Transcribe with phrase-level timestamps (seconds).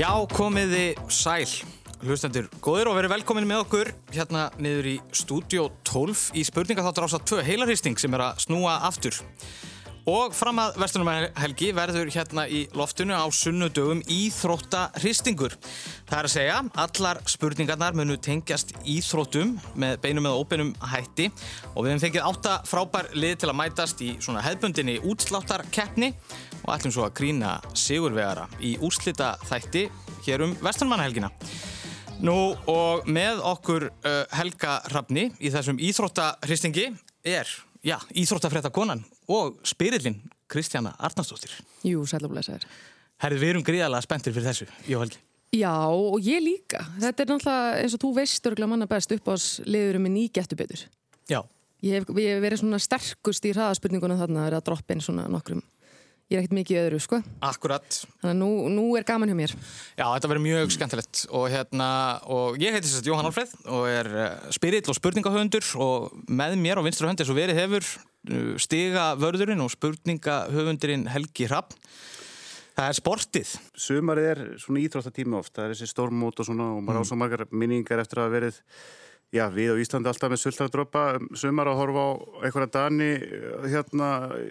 [0.00, 1.44] Já, komiði sæl.
[2.00, 7.26] Hlustendur, góðir og verið velkomin með okkur hérna niður í Studio 12 í spurningaþáttur ásað
[7.34, 9.18] 2 heilarhýsting sem er að snúa aftur.
[10.10, 11.08] Og fram að vestunum
[11.38, 15.52] helgi verður hérna í loftinu á sunnudögum íþróttahristingur.
[16.08, 21.28] Það er að segja, allar spurningarnar munu tengjast íþróttum með beinum eða óbeinum hætti
[21.74, 26.10] og við hefum fengið átta frábær lið til að mætast í svona hefbundinni útsláttarkeppni
[26.64, 29.86] og ætlum svo að grína sigurvegara í úrslita þætti
[30.26, 31.30] hér um vestunmannahelgina.
[32.24, 32.38] Nú
[32.72, 36.90] og með okkur uh, Helga Hrafni í þessum íþróttahristingi
[37.22, 37.48] er,
[37.86, 40.18] já, íþróttafrétta konan og spyrillin
[40.50, 41.52] Kristjana Arnarsdóttir.
[41.86, 42.66] Jú, sælumlesaður.
[43.20, 45.20] Herðið, við erum gríðarlega spenntir fyrir þessu, Jó Helgi.
[45.50, 46.84] Já, og ég líka.
[47.02, 50.58] Þetta er náttúrulega, eins og þú veist örgulega manna best upp ás liðurum með nýgettu
[50.58, 50.84] betur.
[51.30, 51.40] Já.
[51.82, 55.26] Ég hef, ég hef verið svona sterkust í hraðaspurningunum þarna að vera að droppin svona
[55.32, 55.62] nokkrum.
[56.30, 57.18] Ég er ekkert mikið öðru, sko.
[57.42, 57.96] Akkurat.
[58.20, 59.54] Þannig að nú, nú er gaman hjá mér.
[59.98, 61.88] Já, þetta verður mjög skemmtilegt og hérna,
[62.30, 66.78] og ég heiti sérst Jóhann Alfreð og er uh, spirill og spurningahöfundur og með mér
[66.78, 67.90] á vinstra höndi eins og verið hefur
[68.60, 71.76] stiga vörðurinn og spurningahöfundurinn Helgi Hrapp.
[72.76, 73.52] Það er sportið.
[73.76, 77.06] Sumarið er svona íþróttatími oft, það er þessi stormót og svona og maður mm.
[77.06, 78.60] á svo margar minningar eftir að verið
[79.30, 81.02] Já, við á Íslandi alltaf með sultardrópa
[81.38, 82.10] sumar að horfa á
[82.48, 83.10] einhverja dani
[83.70, 84.08] hérna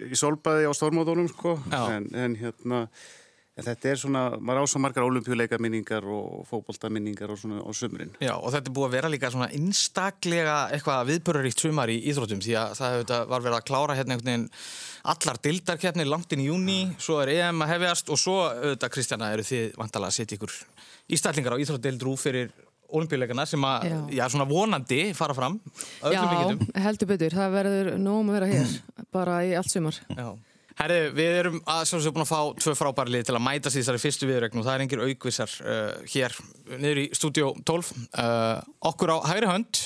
[0.08, 2.86] í solbæði á stormóðunum sko, en, en hérna
[3.60, 7.60] en þetta er svona, maður á svo margar olimpíuleika minningar og fókbólta minningar og svona
[7.60, 8.14] á sumrin.
[8.22, 12.40] Já, og þetta er búið að vera líka svona einstaklega eitthvað viðböruríkt sumar í íþróttum
[12.44, 14.48] því að það hefur var verið að klára hérna einhvern veginn
[15.14, 19.30] allar dildarkeppni langt inn í júni, svo er EM að hefjast og svo, auðvitað Kristjana,
[19.34, 20.56] eru þið vantalega að setja ykkur
[21.16, 22.52] ístællingar á íþróttdeildrú fyrir
[22.90, 23.98] olimpíuleikana sem að, já.
[24.18, 25.58] já, svona vonandi fara fram
[26.10, 26.22] Já,
[26.84, 28.76] heldur betur, það verður nógum að vera hér
[29.16, 30.30] bara í allt sumar Já.
[30.80, 33.82] Herri, við erum að sjálfsög búin að fá tvö frábæri lið til að mæta sér
[33.82, 36.36] þessari fyrstu viðregn og það er engir aukvissar uh, hér
[36.70, 39.82] niður í stúdíó 12 uh, okkur á hægri hönd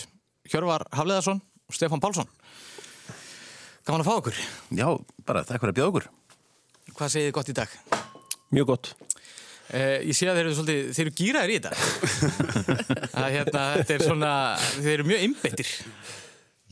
[0.52, 2.30] Hjörvar Hafleðarsson og Stefan Pálsson.
[3.82, 4.38] Gaman að fá okkur.
[4.70, 4.86] Já,
[5.26, 6.08] bara takk fyrir að bjóða okkur.
[6.94, 7.76] Hvað segir þið gott í dag?
[8.54, 8.94] Mjög gott.
[9.74, 12.52] Uh, ég sé að þeir eru svolítið, þeir eru gýraðir í þetta.
[13.34, 14.34] Hérna, þetta er svona
[14.76, 15.78] þeir eru mjög innbyttir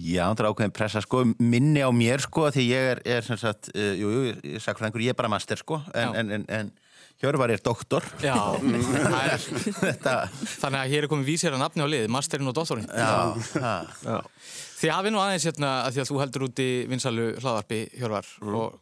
[0.03, 3.39] Já, það er ákveðin pressa sko minni á mér sko því ég er, er sem
[3.39, 6.49] sagt, uh, jú, jú, ég er sakfræðingur ég er bara master sko, en, en, en,
[6.51, 6.73] en
[7.23, 8.03] Hjörvar er doktor.
[8.19, 9.43] Já, er,
[10.59, 12.89] þannig að hér er komið vísir að nafni á lið, masterinn og doktorinn.
[12.91, 13.39] Já,
[14.03, 14.17] já.
[14.81, 18.27] Því hafið nú aðeins hérna að því að þú heldur út í vinsalu hlaðarpi Hjörvar
[18.43, 18.57] mm.
[18.59, 18.81] og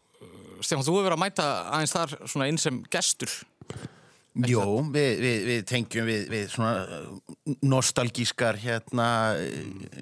[0.65, 3.35] Stefán, þú hefur verið að mæta aðeins þar svona eins sem gestur
[4.47, 4.63] Jó,
[4.95, 9.07] við, við, við tengjum við, við svona nostalgískar hérna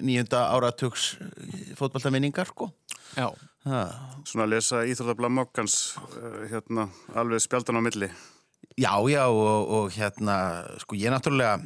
[0.05, 1.15] nýjunda áratugs
[1.79, 2.69] fótballtaminningar sko.
[3.17, 3.31] Já.
[3.65, 3.81] Ha.
[4.29, 5.79] Svona að lesa Íþróttabla Mokkans
[6.51, 8.11] hérna alveg spjaldan á milli.
[8.79, 10.37] Já, já og, og hérna
[10.79, 11.57] sko ég náttúrulega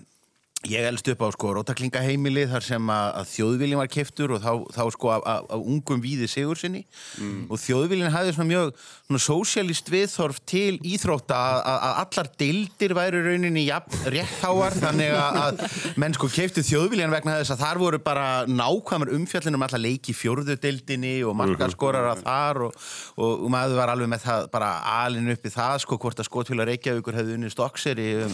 [0.63, 4.51] Ég elst upp á sko rótaklingaheimili þar sem að, að þjóðvílinn var keftur og þá,
[4.71, 6.85] þá sko af ungum víði sigur sinni
[7.19, 7.51] mm.
[7.51, 13.23] og þjóðvílinn hafði svona mjög svona sósialist viðþorf til íþrótta að, að allar deildir væri
[13.25, 14.77] rauninni jafn réttháar.
[14.85, 15.59] Þannig að
[15.99, 20.15] menn sko keftu þjóðvílinn vegna þess að þar voru bara nákvæmur umfjallin um alla leiki
[20.15, 22.79] fjórðu deildinni og margarskorar að þar og,
[23.19, 24.71] og, og maður var alveg með það bara
[25.03, 28.31] alin upp í það sko hvort að skotfélag Reykjavíkur hefði unni stokkseri um,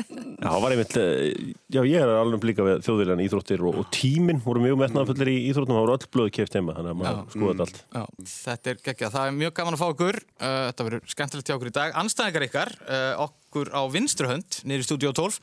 [0.40, 4.40] Já, var einmitt, eh, já ég er alveg líka við þjóðvílan íþróttir og, og tíminn
[4.40, 7.34] voru mjög metnafullir í íþróttum og það voru öll blöðu keft heima, þannig að maður
[7.34, 7.80] skoðað allt.
[7.92, 11.50] Já, þetta er geggjað, það er mjög gaman að fá okkur, uh, þetta verður skemmtilegt
[11.50, 11.94] hjá okkur í dag.
[12.02, 15.38] Anstæðingar ykkar, uh, okkur á vinstruhönd, niður í stúdíu 12,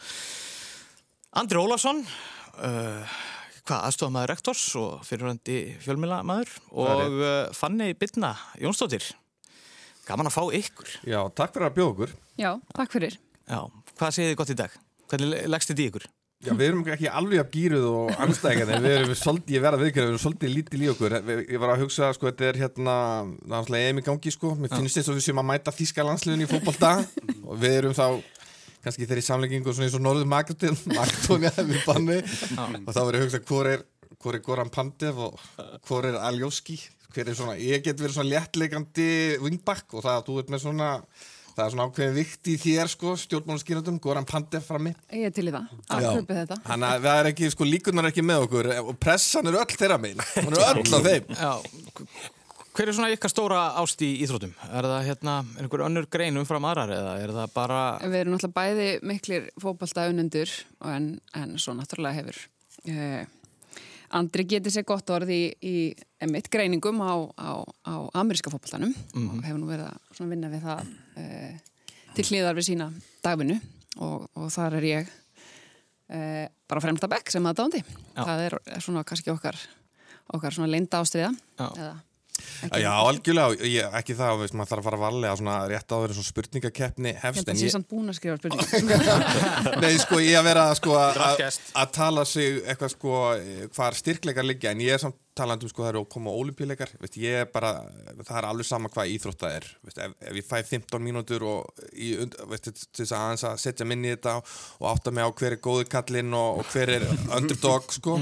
[1.44, 2.02] Andri Ólafsson,
[2.58, 3.18] uh,
[3.62, 9.12] hvað, aðstofamæður rektors og fyrirhandi fjölmjölamæður og Fanni Bittna Jónsdóttir,
[10.10, 10.98] gaman að fá ykkur.
[11.06, 12.18] Já, takk fyrir að bjóða okkur.
[12.42, 13.22] Já, takk fyrir.
[13.48, 13.62] Já,
[13.98, 14.78] hvað segir þið gott í dag?
[15.12, 16.08] Hvernig leggst þetta í ykkur?
[16.46, 20.06] Já, við erum ekki alveg að gýruð og en við erum svolítið, ég verða viðkjörð
[20.06, 21.16] við erum svolítið lítið í okkur.
[21.50, 22.98] Ég var að hugsa, sko, þetta er hérna
[23.42, 24.52] náttúrulega EM í gangi, sko.
[24.60, 26.92] Mér finnst þetta svo við sem að mæta Þískalandsliðun í fókbalta
[27.42, 28.06] og við erum þá
[28.86, 32.20] kannski þeirri samlengingu svona eins og Norður Magdóni við banni.
[32.86, 33.88] Og þá verður ég að hugsa, hvor er,
[34.22, 35.42] hvor er Goran Pandev og
[35.90, 36.78] hvor er Aljóski
[37.18, 39.10] hver er svona, ég get verið svona léttleikandi
[39.42, 40.90] wingback og það að þú ert með svona
[41.58, 44.92] Það er svona ákveðin vikt í þér sko, stjórnmálaskýrandum, Goran Pandev frammi.
[45.10, 46.58] Ég er til í það, afhjöpið þetta.
[46.68, 49.78] Þannig að það er ekki, sko, líkunar er ekki með okkur og pressan er öll
[49.80, 51.32] þeirra megin, hún er öll á þeim.
[51.34, 51.50] Já,
[52.78, 54.54] hver er svona ykkar stóra ást í íþrótum?
[54.70, 57.80] Er það hérna, er einhver önnur grein umfram aðrar eða er það bara...
[58.06, 60.54] Við erum náttúrulega bæði miklir fókbalta unundur
[60.94, 62.44] en, en svo náttúrulega hefur...
[62.86, 63.26] Uh,
[64.16, 65.76] Andri getið sér gott orð í, í
[66.22, 67.52] emitt greiningum á, á,
[67.86, 69.38] á ameríska fólkváltanum mm -hmm.
[69.38, 70.82] og hefur nú verið að vinna við það
[71.18, 71.58] uh,
[72.16, 72.92] til hliðar við sína
[73.24, 73.60] dagvinnu
[74.02, 75.16] og, og þar er ég
[76.10, 77.84] eh, bara fremsta bekk sem aðdándi.
[78.18, 79.58] Það er, er svona kannski okkar,
[80.34, 81.34] okkar svona leinda ástriða.
[81.60, 81.70] Já.
[81.78, 81.96] Eða,
[82.78, 86.18] Já, algjörlega, ég, ekki það, veist, maður þarf að fara varlega svona rétt áður en
[86.20, 89.24] svona spurningakeppni Ég hefst held að en sé ég, samt búin að skrifa spurningar.
[89.84, 91.18] Nei, sko, ég að vera sko að-
[91.82, 93.24] að tala sig eitthvað sko
[93.74, 96.94] hvar styrkleikar liggja en ég er samt talandi um sko það eru að koma ólimpíuleikar
[97.02, 97.72] veist, ég er bara,
[98.22, 101.48] það er alveg sama hvað íþrótt það er veist, ef, ef ég fæ 15 mínútur
[101.48, 101.84] og
[102.26, 105.58] und- veist, til þess að að setja minni í þetta og átta mig á hver
[105.58, 107.08] er góður kallinn og, og hver er
[107.38, 108.18] underdog sko,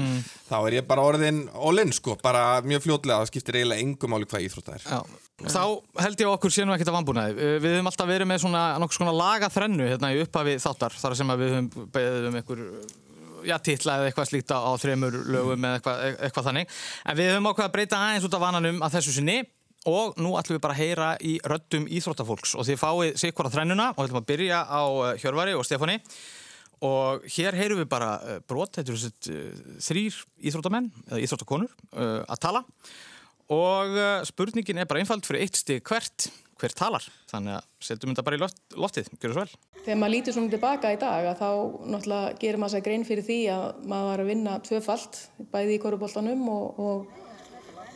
[0.50, 4.28] þá er ég bara orðin all-in sko, bara mjög fljótlega það skiptir eiginlega engum máli
[4.28, 5.22] hvað íþrótt það er Já.
[5.36, 5.62] Þá
[6.00, 7.48] held ég okkur sé nú ekkert að vambúnaði.
[7.60, 11.32] Við höfum alltaf verið með svona svona laga þrennu hérna í upphafi þáttar þar sem
[11.36, 12.62] við höfum beðið um einhver
[13.46, 16.72] já, titla eða eitthvað slíkt á, á þremur lögum eða eitthvað, eitthvað þannig.
[17.06, 19.36] En við höfum ákveð að breyta aðeins út af vananum að þessu sinni.
[19.86, 22.56] Og nú ætlum við bara að heyra í röddum íþróttafólks.
[22.58, 26.00] Og þið fáið sikkvara þrennuna og ætlum að byrja á eh, Hjörvari og Stefáni.
[26.86, 30.16] Og hér heyrum við bara eh, brot, þetta eru uh, þrýr
[30.50, 31.76] íþróttamenn eða íþróttakonur
[32.26, 32.64] að tala.
[33.54, 33.94] Og
[34.26, 36.26] spurningin er bara einfald fyrir eitt stig hvert,
[36.60, 39.56] hver talar þannig að setjum þetta bara í loft, loftið gjör svo vel.
[39.82, 41.50] Þegar maður lítur svona tilbaka í dag að þá
[41.92, 45.20] náttúrulega gerir maður sér grein fyrir því að maður var að vinna tvöfalt
[45.52, 47.26] bæði í koruboltanum og, og,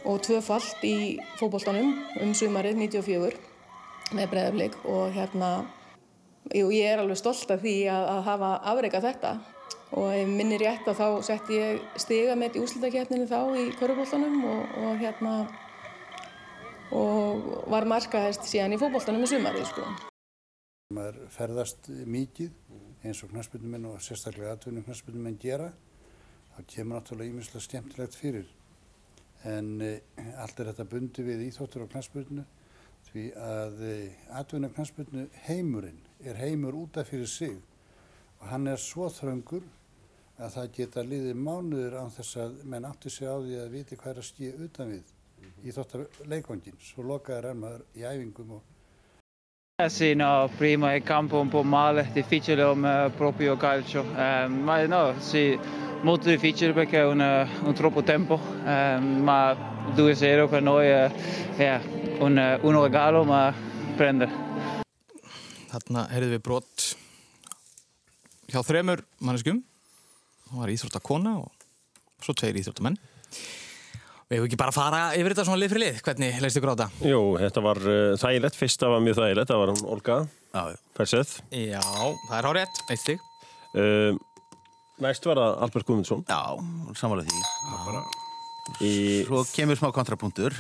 [0.05, 0.97] og tvöfalt í
[1.41, 3.33] fótboltanum um sumarið 94
[4.17, 5.55] með breðaflik og hérna
[6.51, 9.33] jú, ég er alveg stolt af því að, að hafa afreikað þetta
[9.99, 14.39] og ef minni rétt að þá setti ég stiga með í úslitakeppninu þá í koruboltanum
[14.47, 15.35] og, og hérna
[16.91, 19.85] og var markahæst síðan í fótboltanum í sumarið sko.
[20.95, 22.51] maður ferðast mikið
[23.07, 25.71] eins og knarsbyrnumenn og sérstaklega atvinnum knarsbyrnumenn gera
[26.57, 28.49] þá kemur náttúrulega ímislega skemmtilegt fyrir
[29.47, 30.01] en eh,
[30.43, 32.45] allt er þetta bundi við íþóttur og knarsbyrnu
[33.11, 37.55] því að eh, atvinnum knarsbyrnu heimurinn er heimur útaf fyrir sig
[38.41, 39.63] og hann er svo þröngur
[40.41, 43.97] að það geta liðið mánuður án þess að menn átti sig á því að viti
[44.01, 45.17] hvað er að skýja utan við
[45.65, 48.69] íþóttar leikvangin svo lokaður er maður í æfingum og
[49.89, 55.19] Sì, no, prima il campo un po' male, difficile come proprio calcio, eh, ma no,
[55.19, 55.59] sì,
[56.03, 57.21] molto difficile perché è un,
[57.65, 59.57] un troppo tempo, eh, ma
[59.95, 61.11] 2-0 per noi è,
[61.57, 61.81] è
[62.19, 63.55] un, un regalo, ma
[63.97, 64.29] prende.
[65.71, 66.85] Þarna heyrðum við brot
[68.51, 69.61] hjá þremur manneskum
[70.49, 71.67] það var íþróttakona og
[72.25, 72.97] svo tveir íþróttamenn
[74.31, 76.71] Við hefum ekki bara að fara yfir þetta svona lið fyrir lið hvernig leist ykkur
[76.71, 77.09] á þetta?
[77.11, 80.19] Jú, þetta var uh, þægilegt, fyrsta var mjög þægilegt, það var hún Olga
[80.51, 80.63] Já,
[81.51, 81.81] já.
[82.29, 83.27] Það er hárið eitt stig
[83.71, 84.17] Uh,
[84.99, 86.25] næst var það Albert Guðmundsson.
[86.27, 86.41] Já,
[86.99, 88.01] samanlega því.
[88.83, 88.91] Í,
[89.29, 90.57] Svo kemur smá kontrapunktur.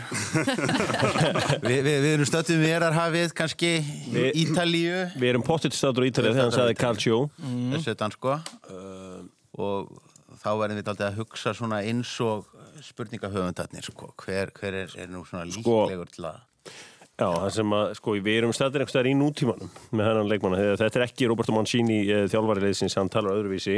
[1.67, 3.72] Vi, við, við erum stöttum verarhafið, kannski
[4.14, 5.08] Vi- Ítalíu.
[5.19, 7.19] við erum pottitt staður á Ítalið þegar hann sagði Calcio.
[7.75, 9.19] þessu dansko uh,
[9.58, 9.90] og
[10.40, 12.46] þá verðum við aldrei að hugsa svona eins og
[12.87, 14.12] spurningahöfundarnir sko.
[14.25, 16.41] hver, hver er, er nú svona Sko- líklegur til að
[17.21, 20.60] Já, það sem að, sko, við erum staðir einhvers staðar í nútímanum með hennan leikmanna.
[20.81, 23.75] Þetta er ekki Roberto Mancini eh, þjálfari leiðsins, hann talar öðruvísi.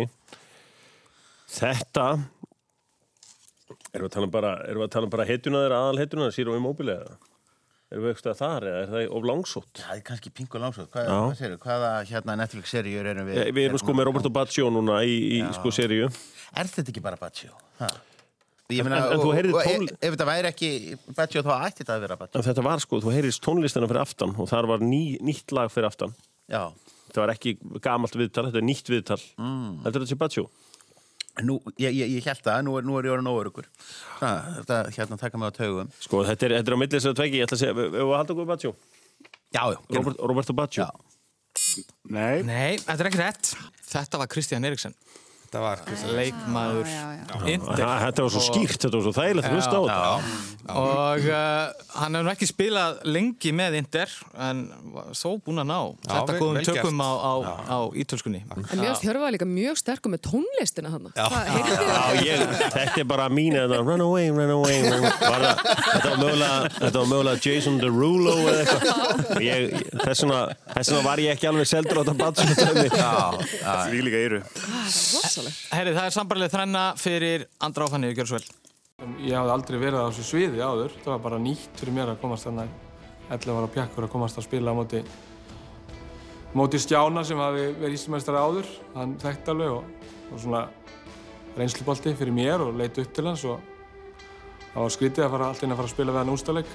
[1.53, 2.05] Þetta,
[3.93, 6.29] erum við að tala um bara, erum við að tala um bara þeirra, aðal hetjuna
[6.29, 7.17] þeirra, Siro Immobile eða?
[7.93, 9.83] Erum við eitthvað þar eða er það of langsótt?
[9.83, 11.19] það er kannski pingu langsótt hvað, Já.
[11.19, 15.03] hvað segirðu, hvaða hérna Netflix-seríur erum við Eh, Við erum sko með Roberto Baggio núna
[15.05, 16.07] í, í sko seríu.
[16.57, 17.51] er þetta ekki bara Baccio?
[17.83, 17.91] Ha?
[18.71, 20.69] Ég meina, En- en þú og- heyrðir og tól- ef, ef þetta væri ekki
[21.17, 24.01] Baccio þá ætti þetta að vera Baccio En þetta var sko, þú heyrist tónlistina fyrir
[24.01, 26.15] aftan og þar var ný, nýtt lag fyrir aftan.
[26.49, 26.73] Já,
[27.13, 29.21] Þetta var ekki gamalt viðtal, þetta er nýtt viðtal.
[29.37, 29.83] Mm.
[29.83, 30.49] Þetta er þetta sé Baggio.
[31.43, 33.65] nú, ég, ég, ég held það, nú er, nú er ég orðin óörugur
[34.21, 37.37] Þetta hérna taka mig á taugum Sko, þetta er, þetta er á millis að tvegi,
[37.41, 38.75] ég ætla að segja, við við halda okkur Baggio.
[39.53, 40.85] Já, já, gerum Robert, Roberto Baggio.
[40.85, 40.91] Já.
[42.09, 43.55] Nei, Nei, þetta er ekki rétt
[43.93, 44.95] Þetta var Kristján Eriksen
[45.53, 45.81] Þetta var
[46.17, 50.31] leikmaður þetta var svo skýrt, þetta var svo þægilegt að hlusta á þetta.
[50.71, 54.07] Og uh, hann hefur ekki spilað lengi með Inter
[54.47, 54.61] en
[55.11, 57.33] þó búinn að ná Já, þetta góðum tökum á, á,
[57.67, 58.45] á ítölskunni.
[58.47, 60.93] En mér finnst Hjörvar líka mjög sterkur með tónlistina
[62.23, 62.39] ég,
[62.77, 65.11] þetta er bara mín eða run away, run away, þetta,
[67.01, 68.87] var mögulega, Jason Derulo eða eitthvað.
[69.43, 69.59] Ég,
[69.99, 70.41] þess, vegna,
[70.77, 72.47] þess vegna var ég ekki alveg seldur á þetta batsum
[73.93, 74.41] því líka eru.
[75.75, 78.49] Herri, það er sambarlega þrenna fyrir andra áfanni, gjör svo vel
[79.03, 80.93] Ég hafði aldrei verið á þessu sviði áður.
[81.03, 82.69] Það var bara nýtt fyrir mér að komast þarna
[83.33, 85.01] 11 ára pjakkur að komast að spila á móti,
[86.55, 88.69] móti Stjána sem hafi verið íslumestari áður.
[88.95, 90.63] Hann þekkti alveg og, og svona
[91.57, 93.61] reynslubolti fyrir mér og leit upp til hans og
[94.73, 96.71] það var skrítið að fara allt inn að fara að spila við hann úrstæðleik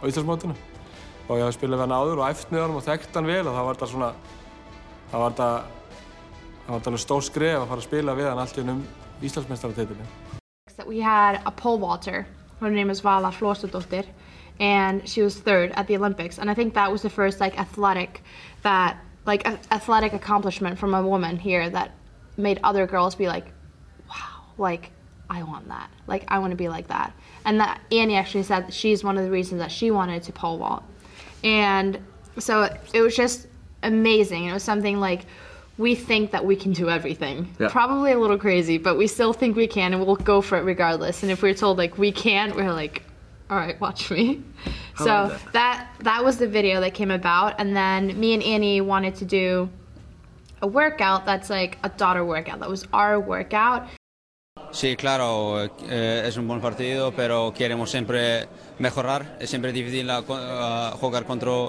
[0.00, 0.56] á Íslandsmótinu.
[1.26, 3.42] og ég hafði spilað við hann áður og æft með hann og þekkt hann vel
[3.42, 4.12] og þá var þetta svona
[5.10, 8.44] þá var þetta það var þetta alveg stór skref að fara að spila við hann
[8.44, 8.86] allt í um
[9.26, 10.25] Íslandsmeistaratitilin
[10.76, 12.26] that we had a pole vaulter.
[12.60, 14.06] Her name is Vala Florstadottir,
[14.60, 16.38] and she was third at the Olympics.
[16.38, 18.22] And I think that was the first like athletic
[18.62, 21.92] that like athletic accomplishment from a woman here that
[22.36, 23.46] made other girls be like,
[24.08, 24.90] wow, like
[25.28, 25.90] I want that.
[26.06, 27.12] Like I want to be like that.
[27.44, 30.58] And that Annie actually said she's one of the reasons that she wanted to pole
[30.58, 30.84] vault.
[31.42, 31.98] And
[32.38, 33.46] so it was just
[33.82, 34.44] amazing.
[34.44, 35.26] It was something like
[35.78, 37.54] we think that we can do everything.
[37.58, 37.68] Yeah.
[37.68, 40.62] Probably a little crazy, but we still think we can and we'll go for it
[40.62, 41.22] regardless.
[41.22, 43.02] And if we're told like we can't, we're like,
[43.50, 44.42] all right, watch me.
[44.94, 48.42] How so about that that was the video that came about and then me and
[48.42, 49.68] Annie wanted to do
[50.62, 52.60] a workout that's like a daughter workout.
[52.60, 53.86] That was our workout.
[54.72, 58.46] Sí, claro, eh, es un buen partido, pero queremos siempre
[58.78, 59.36] mejorar.
[59.40, 61.68] Es siempre difícil a- a jugar contra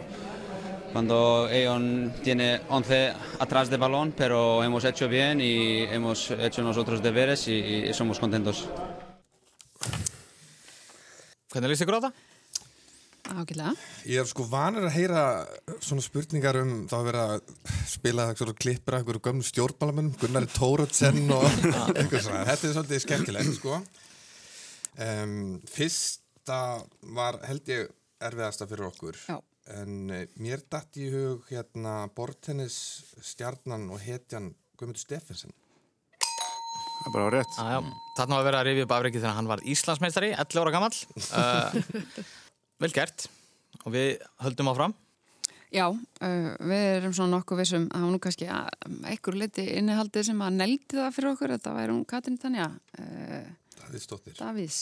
[0.98, 7.04] cuando Eon tiene 11 atrás de balón, pero hemos hecho bien y hemos hecho nosotros
[7.04, 7.54] deberes y,
[7.86, 8.66] y somos contentos.
[11.54, 12.16] Hvernig líst ykkur á það?
[13.30, 13.74] Ágætlega.
[14.10, 15.22] Ég er sko vanur að heyra
[15.86, 17.52] svona spurningar um þá að vera að
[17.92, 21.46] spila af einhverju gömnu stjórnmálamennum, Gunnari Tóratsen og
[21.94, 22.42] eitthvað svona.
[22.50, 23.78] Þetta er svolítið skemmtilegt sko.
[24.98, 25.38] Um,
[25.70, 26.58] fyrsta
[27.14, 27.86] var held ég
[28.32, 29.22] erfiðasta fyrir okkur.
[29.30, 29.38] Já.
[29.76, 32.78] En uh, mér datt í hug hérna bortennis
[33.20, 35.56] stjarnan og hetjan Guðmundur Steffensen.
[36.98, 37.58] Það er bara rétt.
[37.58, 37.98] Já, já.
[38.18, 40.94] Þarna var verið að rifja upp afreikið þegar hann var Íslandsmeistari, 11 ára gammal.
[41.28, 42.08] Uh,
[42.84, 43.28] vel gert.
[43.84, 44.96] Og við höldum áfram.
[45.74, 48.72] Já, uh, við erum svona nokkuð vissum að hún nú kannski að
[49.12, 51.56] einhver liti innihaldið sem að neldi það fyrir okkur.
[51.58, 52.72] Þetta væri hún Katrin Tanja.
[52.98, 53.44] Uh,
[53.82, 54.40] Davíðsdóttir.
[54.40, 54.82] Davíðs.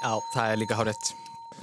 [0.00, 1.12] Já, það er líka hárétt.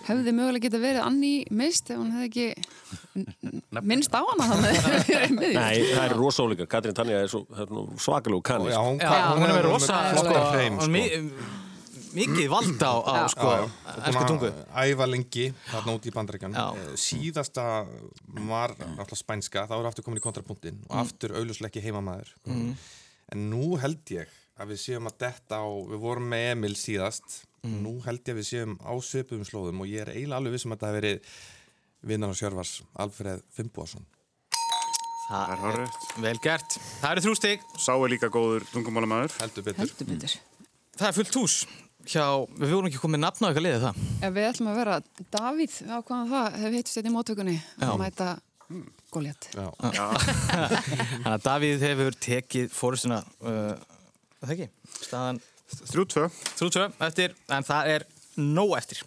[0.07, 4.81] Hefði mögulega geta verið Anni mist ef hún hefði ekki minnst á hana þannig.
[5.57, 6.67] Nei, það er rosa ólíka.
[6.71, 7.41] Katrín Tanja er svo,
[7.99, 8.69] svakalú kanni.
[8.71, 11.31] Já, hún, er með rosa, flottan sko, hreim, mi-
[12.17, 13.49] mikið vald á, á sko,
[14.07, 14.51] elsku tungu.
[14.85, 16.55] Æfa lengi, þarna út í bandaríkan
[16.97, 17.65] Síðasta
[18.47, 21.01] var náttúrulega spænska, þá er aftur komin í kontrapunktin og Mm.
[21.03, 22.71] aftur auðvuslega ekki heimamaður Mm.
[23.35, 27.43] En nú held ég að við séum að detta á Við vorum með Emil síðast
[27.65, 27.79] Mm.
[27.85, 30.75] Nú held ég að við séum á svipum slóðum og ég er eiginlega alveg vissum
[30.75, 31.33] að þetta hafi verið
[32.07, 34.05] vinnan og sjörfars Alfreð Fimboðsson
[35.27, 36.03] Það er hárétt.
[36.23, 36.75] Vel gert.
[37.01, 37.63] Það eru þrjú stig.
[37.83, 39.33] Sá er líka góður tungumálamæður.
[39.41, 39.81] Heldur betur.
[39.83, 40.35] Heldur betur.
[40.95, 41.55] Það er fullt hús.
[42.07, 42.23] Hjá,
[42.55, 43.99] við vorum ekki komið nafn á eitthvað liðið það.
[44.23, 44.95] Ef við ætlum að vera
[45.35, 47.89] Davíð ákvaðan það, hefur hittist þetta í móttökunni Já.
[47.89, 48.29] að mæta
[49.11, 49.49] góljat.
[49.51, 49.67] Já.
[50.53, 53.99] Þannig að Davíð hefur tekið fórustuna, uh,
[54.45, 54.69] það ekki,
[55.01, 58.05] staðan 3-2 3-2 eftir, en það er
[58.37, 59.03] nóg eftir.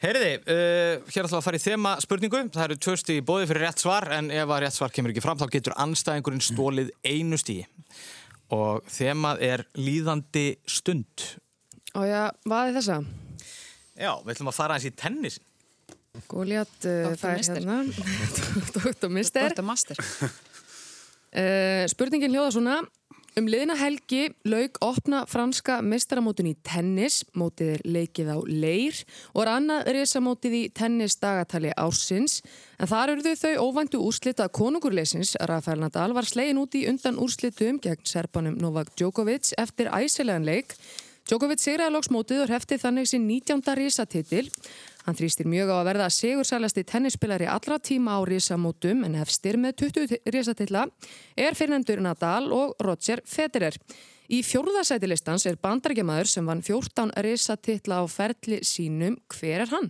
[0.00, 2.38] Heyriði, uh, hér ætlum við að fara í þema spurningu.
[2.54, 5.24] Það eru tvö stíði bóði fyrir rétt svar, en ef að rétt svar kemur ekki
[5.24, 7.66] fram, þá getur anstæðingurinn stólið einu stíði.
[8.56, 11.26] Og þemað er líðandi stund.
[11.92, 12.96] Og já, vaði þessa?
[14.00, 15.46] Já, við ætlum að fara eins í tennisin.
[16.30, 17.76] Góliat, uh, það er hérna.
[18.78, 19.12] Dr.
[19.12, 19.52] Mister.
[19.52, 19.66] Dr.
[19.68, 20.00] Master.
[21.30, 22.80] Uh, spurningin hljóða svona.
[23.38, 28.96] Um liðina helgi lauk opna franska mestaramótin í tennis, mótið er leikið á leir
[29.30, 32.40] og er annað risamótið í tennis dagatali ársins.
[32.82, 35.36] En þar eruðu þau óvæntu úrslita konungurleysins.
[35.46, 40.74] Rafael Nadal var slegin út í undan úrslitum gegn serbanum Novak Djokovic eftir æsilegan leik.
[41.30, 43.62] Djokovic sigraði loks mótið og hefti þannig sinn 19.
[43.78, 44.48] risatitil.
[45.06, 49.78] Hann þrýstir mjög á að verða sigursælasti tennisspilari allra tíma á risamótum en hefstir með
[49.86, 50.84] 20 risatilla
[51.40, 53.78] er fyrirnendur Nadal og Roger Federer.
[54.30, 59.16] Í fjórðasæti listans er bandarækjamaður sem vann 14 risatilla á ferli sínum.
[59.32, 59.88] Hver er hann?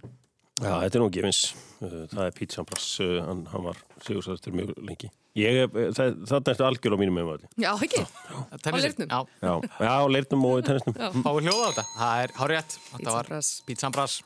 [0.60, 1.40] Já, þetta er nú gefins.
[1.80, 5.08] Uh, Það er Pete Sampras, uh, hann, hann var sigursæðastur mjög lengi.
[5.38, 7.48] Ég, er- uh, það, það er algjör á mínum meðvæði.
[7.64, 8.02] Já, ekki?
[8.64, 8.96] Tennisin.
[9.00, 9.30] leirnum?
[9.40, 9.52] Já.
[9.88, 10.96] Á leirnum og í tennisnum.
[11.00, 11.08] Já.
[11.24, 11.86] Fáið hljóða á þetta.
[11.96, 12.76] Það er hárétt.
[12.92, 13.30] Þetta var
[13.70, 14.18] Pete Sampras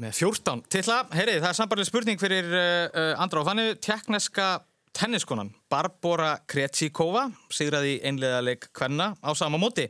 [0.00, 0.98] með 14 titla.
[1.12, 3.66] Heyri, það er sambarlega spurning fyrir uh, Andra og Fannu.
[3.82, 4.52] Tjekkneska
[4.96, 9.86] tenniskonan Barbora Kretsikova sigraði í einlegaðleik Kvenna á sama móti.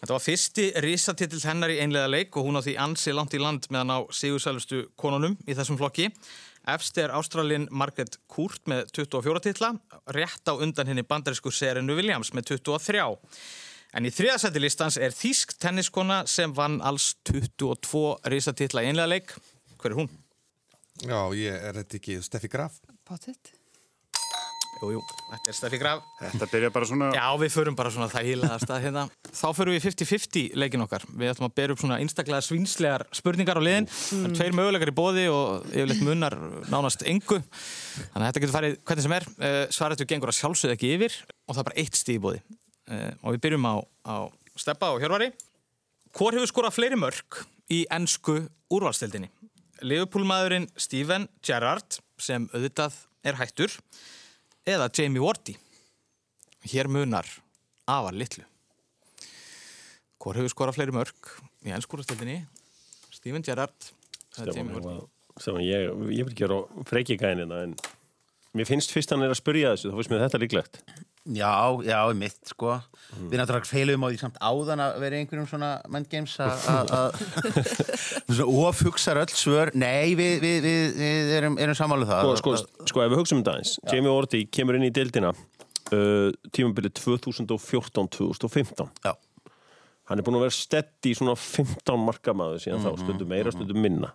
[0.00, 3.68] Þetta var fyrsti risatitil hennar í einlegaðleik og hún á því ansi langt í land
[3.70, 6.10] meðan á sigursælustu konunum í þessum flokki.
[6.70, 9.72] Efst er Ástralin Margaret Court með 24 titla,
[10.12, 13.06] rétt á undan henni bandarísku Serenu Williams með 23.
[13.96, 19.34] En í þriðasæti listans er þýsk tenniskona sem vann alls 22 risatitla í einlega leik.
[19.80, 20.10] Hver er hún?
[21.00, 22.76] Já, ég er þetta ekki Steffi Graf
[23.08, 23.56] Pottet.
[24.80, 26.04] Jú, jú, þetta er Steffi Graf.
[26.20, 27.08] Þetta byrja bara svona...
[27.12, 29.02] Já, við förum bara svona þægilega að stað hérna.
[29.28, 31.04] Þá förum við 50-50 leikin okkar.
[31.10, 33.90] Við ætlum að bera upp svona einstaklega svínslegar spurningar á liðin.
[33.90, 36.38] Það er tveir möguleikar í bóði og yfirleitt munnar
[36.72, 37.42] nánast engu.
[37.42, 39.28] Þannig að þetta getur farið hvernig sem er.
[39.36, 42.42] Uh, Svarættu gengur að sjálfsögða ekki yfir og það er bara eitt stíð í bóði.
[42.90, 44.14] Uh, og við byrjum á, á
[44.58, 45.30] Steppa og Hjörvari.
[46.16, 48.40] Hvor hefur skorað fleiri mörg í ennsku
[48.74, 49.30] úrvalstildinni?
[49.86, 53.76] Liverpool-maðurinn Steven Gerrard sem auðvitað er hættur
[54.68, 55.54] eða Jamie Wardy.
[56.66, 57.28] Hér munar
[57.88, 58.44] afar litlu.
[60.20, 61.30] Hvor hefur skorað fleiri mörg
[61.64, 62.42] í ennsku úrvalstildinni?
[63.14, 63.92] Steven Gerrard
[64.36, 65.06] eða Jamie Wardy?
[65.40, 66.58] Sem ég, ég vil gera
[66.90, 67.78] freki gænina en
[68.58, 70.82] mér finnst fyrst hann er að spyrja þessu, þá finnst mér þetta líklegt.
[71.28, 72.78] Já, já, mitt, sko.
[73.28, 77.18] Við náttúrulega feilum á því samt áðan að vera einhverjum svona mindgames að
[78.64, 79.72] ofhugsar öll svör.
[79.76, 82.30] Nei, við, við, við, erum, erum sammálu það.
[82.40, 86.32] Sko, sko, sko, ef við hugsaum þetta eins, Jamie Wardy kemur inn í deildina uh,
[86.56, 88.88] tímabilið 2014-2015.
[89.04, 89.12] Já.
[90.10, 93.84] Hann er búin að vera stedd í svona 15 markamaður síðan þá, stundum meira, stundum
[93.84, 94.14] minna.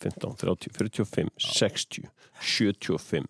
[0.00, 2.08] 15, 30, 45, 60,
[2.40, 3.28] 75.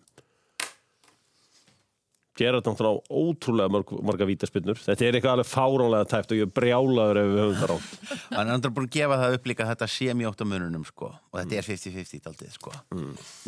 [2.39, 4.77] Gerard náttúrulega á ótrúlega mörg, marga vítaspinnur.
[4.79, 7.89] Þetta er eitthvað alveg fáránlega tæft og ég er brjálaður ef við höfum það rátt.
[8.37, 10.45] Hann er náttúrulega búin að gefa það upp líka að þetta sé mjög ótt á
[10.53, 11.09] mununum, sko.
[11.33, 12.75] Og þetta er 50-50 daldið, sko.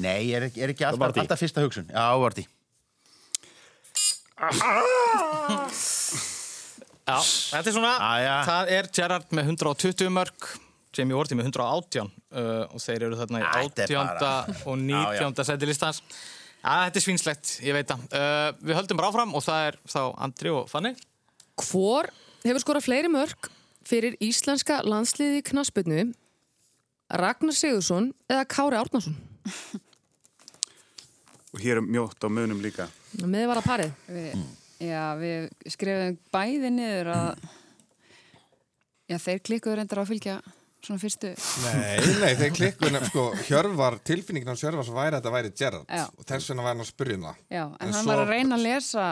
[0.04, 1.88] Nei, er, er ekki alltaf, alltaf fyrsta hugsun.
[1.94, 2.44] Já, Vardi.
[7.02, 8.36] Já, þetta er svona, Aja.
[8.48, 10.48] það er Gerrard með 120 mörg,
[10.96, 14.22] Jamie Wardy með 118 uh, og þeir eru þarna í Þetta er 18.
[14.22, 15.26] bara- og Já, já.
[15.32, 15.46] 19.
[15.50, 15.70] seti
[16.62, 18.02] Já, þetta er svínslegt, ég veit það.
[18.14, 20.92] Uh, við höldum bara áfram og það er þá Andri og Fanny.
[21.58, 22.10] Hvor
[22.44, 23.50] hefur skorað fleiri mörg
[23.90, 26.04] fyrir íslenska landsliði í knaspinu
[27.18, 29.18] Ragnar Sigursson eða Kári Árnason?
[31.52, 32.86] Og hér er mjótt á munum líka.
[33.26, 33.96] Með var að parið.
[34.08, 34.46] Við,
[34.86, 37.32] já, við skrifum bæði niður að
[39.10, 40.38] já, þeir klikkuðu reyndar á að fylgja
[40.88, 41.32] svona fyrstu
[41.66, 45.54] Nei, nei, þeir klikkuðu nefn, sko, Hjörvar, tilfinningin á Hjörvar sem væri að þetta væri
[45.62, 46.06] Gerrard Já.
[46.18, 48.24] og þess vegna væri hann að spyrja um það Já, en, En hann svo- var
[48.26, 49.06] að reyna að lesa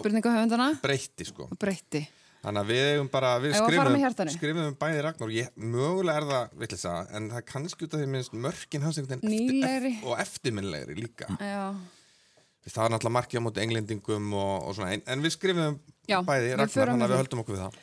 [0.00, 2.04] spurningahöfundana breytti, sko og breytti.
[2.44, 6.58] Þannig að við eigum bara, við skrifum, skrifum bæði Ragnar og ég, mögulega er það
[6.60, 10.18] villisa, en það er kannski út af því minnst mörkin hans einhvern veginn eftir, og
[10.20, 11.30] eftirminlegri líka.
[11.40, 11.72] Já,
[12.64, 15.74] Það er náttúrulega markið á móti englendingum og, og svona, en, en við skrifum
[16.08, 17.18] Já, bæði Ragnar, þannig að við það.
[17.22, 17.74] höldum okkur við það.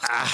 [0.00, 0.30] Að,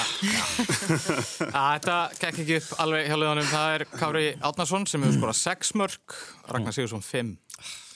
[1.83, 3.49] þetta gekk ekki upp alveg hjá liðanum.
[3.51, 6.15] Það er Kári Átnarsson sem hefur skorað 6 mörg,
[6.53, 7.33] Ragnar Sigursson 5.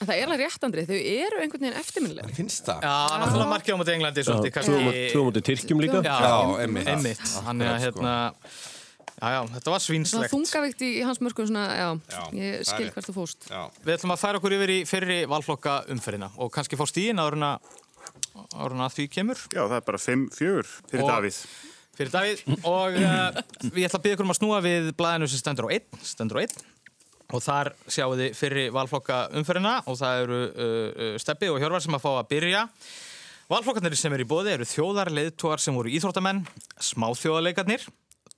[0.02, 2.34] En það er alveg rétt, Andri, þau eru einhvern veginn eftirminnilega.
[2.34, 2.82] Finnst það?
[2.82, 4.24] Já, náttúrulega markið á móti Englandi.
[4.26, 6.02] Tvö mútið Tyrkjum líka.
[6.02, 8.14] Já, að Akkurat, hérna,
[9.22, 10.32] já, já, þetta var svínslegt.
[10.34, 13.46] þungavikt í hans mörgum, svona, já, Já, ég það skil er- hvert þú fóst.
[13.52, 13.60] Já.
[13.86, 17.36] Við ætlum að færa okkur yfir í fyrri valflokka umferðina og kannski fá stíðin að
[18.34, 21.38] áður en að því kemur Já, það er bara 5-4 fyrir Og- Davíð.
[21.98, 25.42] fyrir Davíð og uh, við ætlum að byggja ykkur um að snúa við blæðinu sem
[25.42, 26.58] stendur á 1 stendur á 1
[27.32, 31.84] og þar sjáum við fyrri valflokka umferðina og það eru uh, uh, Steppi og Hjörvar
[31.84, 32.66] sem að fá að byrja
[33.52, 36.38] Valflokkarnir sem eru í bóði eru þjóðarleiðtúar sem voru íþróttamenn,
[36.80, 37.82] smáþjóðarleikarnir,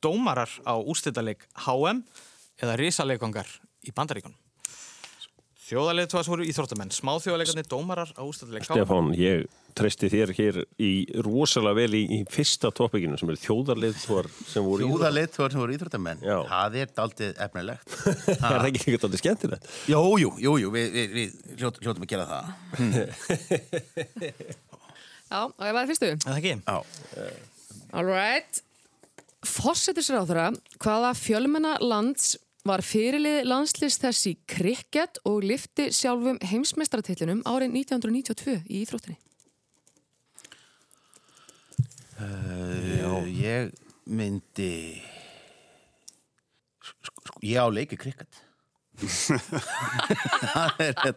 [0.02, 2.00] dómarar á úrstættarleik HM
[2.58, 3.46] eða risalegangar
[3.86, 4.34] í bandaríkunum.
[5.64, 8.82] Þjóðarleiðtúar sem voru íþróttamenn, smáþjóðarleikarnir, dómarar á úrstættarleik HM.
[8.82, 9.46] Stefán, ég
[9.78, 14.84] treysti þér hér í rosalega vel í, í fyrsta topikinu sem er þjóðarleiðtúar sem voru
[14.84, 16.20] Þjóðarleiðtúar sem voru íþróttamenn.
[16.20, 16.36] Já.
[16.50, 17.88] Það er daldið efnilegt.
[18.34, 19.64] Er það ekki eitthvað aldrei skemmtilegt?
[19.88, 21.28] Jú, jú, jú, jú, við, við, við
[21.62, 22.44] hljótt, hljóttum að gera það.
[25.32, 26.12] Já, og ég var fyrstu.
[26.12, 26.60] Er það ekki?
[26.60, 26.76] Já.
[27.96, 28.52] All right.
[29.48, 30.52] Fossetisráðura,
[30.84, 38.56] hvaða fjölmenna lands var fyrirlið landslist þess í krikket og lifti sjálfum heimsmeistratillinum árið 1992
[38.64, 39.18] í íþróttinni?
[42.14, 43.74] Uh, ég
[44.06, 45.02] myndi
[47.44, 48.44] ég á leiki krikket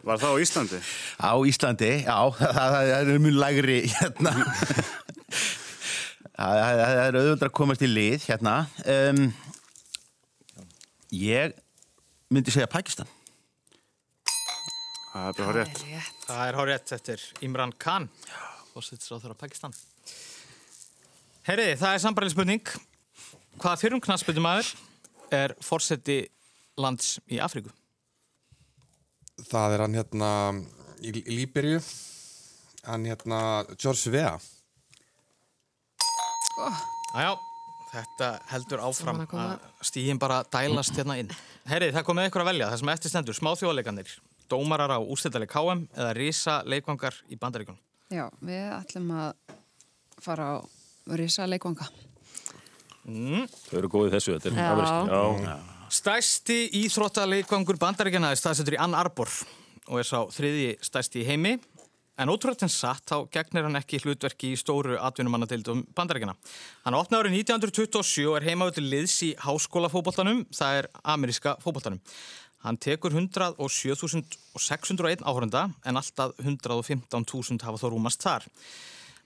[0.02, 0.78] Var það á Íslandi?
[1.22, 2.18] á Íslandi, já.
[2.58, 4.32] Það, það er mjög lægri hérna.
[6.34, 8.56] Það, það, það er auðvitað að komast í lið hérna.
[8.82, 9.22] Um,
[11.14, 11.54] ég
[12.28, 13.08] myndi segja Pakistan
[15.18, 15.80] Það er bara rétt.
[16.26, 18.06] Það er hár rétt eftir Imran Khan,
[18.74, 19.74] fósitsráður á Pakistan.
[21.48, 22.72] Heyriði, það er sambarlega spurning.
[23.58, 24.68] Hvaða fyrrum knassbyttumæður
[25.34, 26.20] er fórseti
[26.78, 27.72] lands í Afríku?
[29.48, 30.30] Það er hann hérna
[31.00, 31.80] í, Líberju,
[32.86, 33.40] hann hérna
[33.74, 34.36] George Vea.
[37.16, 37.32] Æjá,
[37.92, 39.54] þetta heldur áfram að
[39.88, 41.30] stígin bara dælast hérna inn.
[41.68, 44.12] Heyriði, það komið ykkur að velja, það sem eftir stendur, smáþjóðleikanir,
[44.50, 47.80] dómarar á úrstættaleg KM eða risa leikvangar í bandaríkunum?
[48.12, 49.56] Já, við ætlum að
[50.24, 50.56] fara á
[51.18, 51.88] risa leikvanga.
[53.08, 53.48] Mm.
[53.68, 55.44] Þau eru góðið þessu, þetta er.
[55.44, 55.56] Já.
[55.88, 59.30] Stærsti íþróttaleikvangur bandaríkjana er staðsettur í Ann Arbor
[59.88, 61.54] og er sá þriði stærsti í heimi
[62.18, 66.34] en ótrúlega en satt þá gegnir hann ekki hlutverki í stóru atvinnumannadeildum bandaríkjana.
[66.84, 72.00] Hann opnaði árið 1927 og er heimaður til liðs í háskólafóboltanum, það er ameríska fóboltanum.
[72.66, 78.42] Hann tekur 107.601 áhörunda en alltaf 115.000 hafa þó rúmast þar.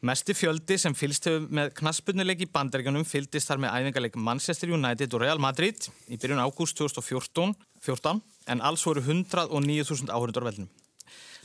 [0.02, 5.14] Mesti fjöldi sem fylgst hefur með knaspunuleik í bandaríkanum fylgdist þar með æfingarleik Manchester United
[5.14, 5.78] og Real Madrid
[6.11, 10.70] í byrjun ágúst 2014 14, en alls voru 109.000 áhörundur á veldinum.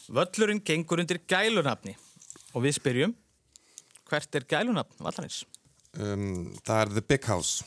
[0.07, 1.97] Völlurinn gengur undir gælunafni
[2.55, 3.15] og við spyrjum
[4.07, 5.41] hvert er gælunafn vallarins?
[5.99, 7.65] um, Það er The Big House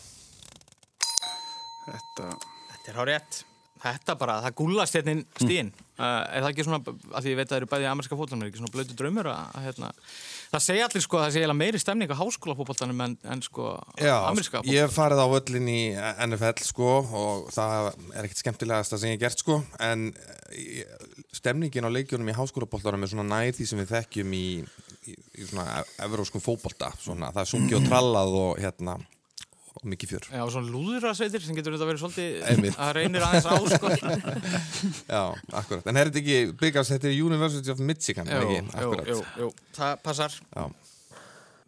[1.90, 2.30] Þetta...
[2.70, 3.38] Þetta er hár rétt.
[3.80, 5.70] Þetta bara, það gúllast hérna inn stíðin.
[5.72, 8.44] Uh, er það ekki svona, að því ég veit að það eru bæði amerska fótballtanum,
[8.44, 9.90] er ekki svona blötu draumur að, að hérna,
[10.52, 13.68] það segja allir sko að það segja meiri stemning á háskóla fótballtanum en, en sko
[14.00, 15.82] Já, amerska ég hef farið á völlin í
[16.26, 19.60] NFL sko og það er ekkert skemmtilegast það sem ég gert sko
[19.90, 20.08] en
[20.56, 20.82] eh,
[21.36, 24.44] stemningin á leikjunum í háskólabóltarum er svona nær því sem við þekkjum í,
[25.10, 29.00] í, í svona evróskum fótbolta svona, það er sungið og trallað og hérna
[29.78, 33.54] og mikið fjör Já, svona lúðurasveitir sem getur þetta verið svolítið að reynir aðeins á
[33.70, 33.92] sko.
[35.14, 35.22] Já,
[35.62, 38.60] akkurat, en er þetta ekki byggast, þetta er University of Michigan Jú, ekki?
[38.82, 40.36] jú, jú, jú, það passar.
[40.56, 40.68] Já.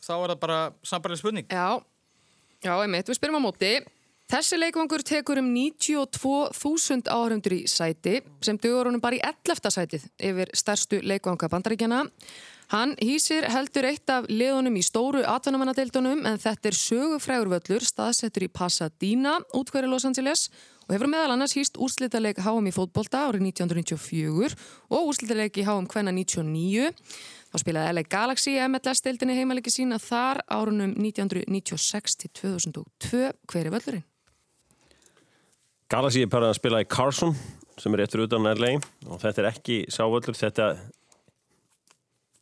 [0.03, 1.47] Þá er það bara sambarlega spurning.
[1.53, 1.67] Já,
[2.67, 3.75] já, einmitt, við spyrjum á móti.
[4.33, 9.69] Þessi leikvangur tekur um 92.000 áhörundur í sæti sem dugur honum bara í 11.
[9.75, 12.07] sætið yfir stærstu leikvanga bandaríkjana.
[12.73, 18.47] Hann hýsir heldur eitt af liðunum í stóru atvinnumannadeildunum en þetta er sögufrægur völlur staðsettur
[18.47, 20.47] í Pasadena, útkværi Los Angeles
[20.87, 24.57] og hefur meðal annars hýst úrslitaleik HM í fótbolta árið 1994
[24.89, 26.89] og úrslitaleik í HM Kvenna 99.
[27.53, 34.07] Þá spilaði LA Galaxy MLS-deildinni heimalegi sína þar árunum 1996 til 2002 hveri völlurinn.
[35.93, 37.37] Galaxy er bara að spila í Carson
[37.77, 38.79] sem er réttur utan LA
[39.11, 40.73] og þetta er ekki sávöllur, þetta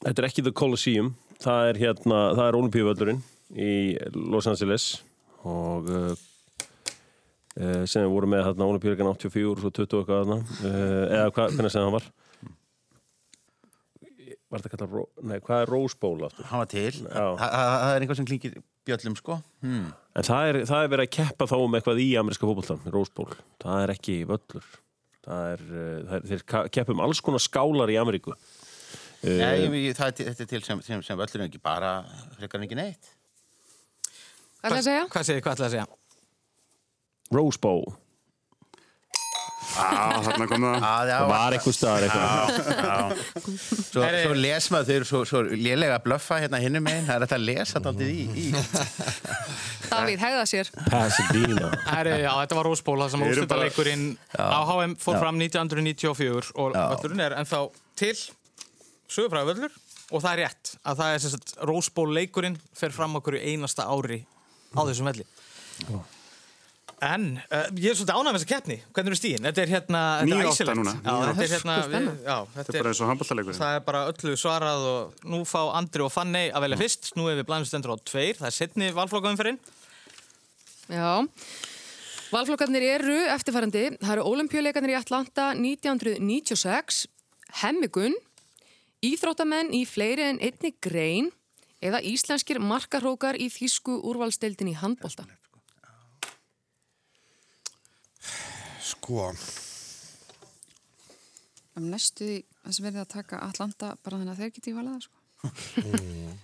[0.04, 3.22] þetta er ekki The Coliseum það er hérna, það er Olympíuvöllurinn
[3.56, 3.74] í
[4.14, 4.88] Los Angeles
[5.48, 6.10] og uh,
[7.58, 11.04] uh, sem við vorum með hérna Olympíuleikan 84 og svo 20 og eitthvað þarna uh,
[11.20, 12.10] eða hvað, hvernig sem það var
[14.50, 16.46] var þetta kallað, nei, hvað er Rose Bowl aftur?
[16.50, 18.56] Hann var til, það er einhvað sem klingir
[18.88, 19.90] bjöllum sko hmm.
[20.18, 23.12] En það er, það er verið að keppa þá um eitthvað í ameríska fótboltan, Rose
[23.14, 23.30] Bowl.
[23.62, 24.66] Það er ekki völlur.
[25.22, 28.34] Það er, uh, það er þeir ka- keppa um alls konar skálar í Ameríku.
[29.20, 29.56] Uh, Nei,
[29.90, 31.90] ég- það þetta er til sem, sem, sem völlur en ekki bara
[32.38, 33.11] frekar en ekki neitt
[34.61, 35.02] Hvað ætlaði að segja?
[35.12, 35.87] Hvað segir, hvað ætlaði að segja?
[37.30, 37.85] Rose Bowl.
[39.70, 40.85] Á, þarna kom það.
[41.11, 43.20] Það var einhver staðar eitthvað.
[43.87, 47.14] Svo, svo les maður, þau eru svo, svo lélega að blöffa hérna hinnum meginn, það
[47.20, 48.48] er þetta að lesa þetta aldrei í, í.
[49.90, 50.72] Davíð, hegða sér.
[50.90, 51.70] Pasadena.
[51.87, 54.04] Herri, já, þetta var Rósból, það sem úrslitaleikurinn
[54.37, 55.22] á HM fór Já.
[55.24, 57.62] fram 1994 og völlurinn er ennþá
[58.02, 58.14] til
[59.11, 59.75] sögufræða völlur
[60.11, 63.87] og það er rétt að það er sagt Rósból leikurinn fer fram okkur í einasta
[63.90, 64.23] ári
[64.75, 65.27] á þessum velli.
[67.01, 68.77] En uh, ég er svolítið ánægð með þessa keppni.
[68.92, 69.46] Hvernig eru stíðin?
[69.49, 70.01] Þetta er hérna...
[70.20, 70.81] þetta er 9-8 æsilegt.
[70.81, 70.92] núna.
[70.92, 71.77] Já, þetta er hérna...
[72.57, 73.61] Þetta er bara eins og handbóltaleikurinn.
[73.61, 77.11] Það er bara öllu svarað og nú fá Andri og Fanny að velja fyrst.
[77.16, 78.37] Nú er við blæðumstendur á tveir.
[78.42, 79.61] Það er setni valflokkaumferinn.
[80.92, 81.25] Já.
[82.31, 83.87] Valflokkarnir eru eftirfærandi.
[83.96, 87.01] Það eru olimpíuleikarnir í Atlanta 1996,
[87.64, 88.12] hemmigun,
[89.06, 91.30] íþróttamenn í fleiri en einni grein
[91.80, 95.24] eða íslenskir markarhrókar í þýsku úrvalsteildin í handbólta.
[98.90, 99.30] Sko,
[101.78, 102.36] Um næstu því
[102.66, 105.18] að sem verið að taka Atlanta bara þannig að þeir geti valið það sko.
[105.86, 106.34] mm,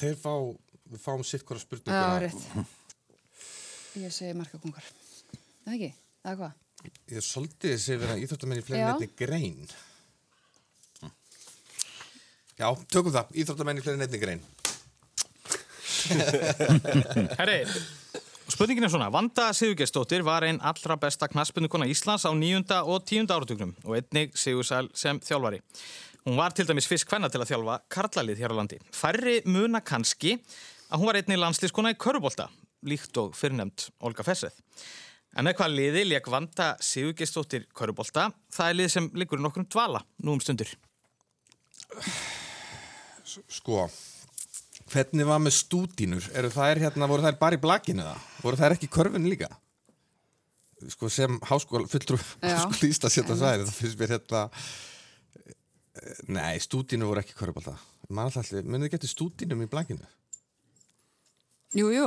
[0.00, 0.32] þeir fá,
[0.90, 1.94] við fáum sitt hvora spurningu.
[1.94, 2.42] Já, rétt.
[4.00, 4.88] Ég segi markakongar.
[5.66, 5.90] Það ekki?
[6.22, 6.58] Það er hvað?
[7.12, 8.88] Ég er svolítið þessi vera íþróttamenn í fleiri Já.
[8.90, 9.62] nefni grein.
[9.68, 9.89] Já,
[12.92, 14.42] tökum það, íþróttamenn í fleiri nefni grein.
[17.38, 17.58] Herri,
[18.50, 19.10] spurningin er svona.
[19.12, 24.36] Vanda Sigurgestóttir var einn allra besta knaspunukona Íslands á nýjunda og tíunda áratugnum og einnig
[24.38, 25.60] Sigursæl sem þjálfari.
[26.26, 28.80] Hún var til dæmis fyrst hvenna til að þjálfa karlalið hér á landi.
[28.92, 30.36] Færri muna kannski
[30.90, 32.50] að hún var einnig landslískona í körubólta,
[32.84, 34.52] líkt og fyrrnemd Olga Fesseð.
[35.38, 39.68] En með hvað liði leik Vanda Sigurgestóttir körubólta, það er lið sem liggur í nokkrum
[39.70, 40.72] dvala nú um stundur.
[43.30, 43.84] Sko,
[44.90, 46.28] hvernig var með stúdínur?
[46.34, 48.28] Eru þær hérna, voru þær bara í blakinu það?
[48.44, 49.50] Voru þær ekki í körfinu líka?
[50.88, 52.54] sko, sem háskóla, fulltrú Já.
[52.56, 54.42] háskóla Íslands hérna sværi, það finnst mér hérna
[56.32, 57.74] Nei, stúdínu voru ekki körubólta
[58.08, 60.08] Man alltaf, munið þið getur stúdínum í blankinu
[61.76, 62.06] Jú, jú,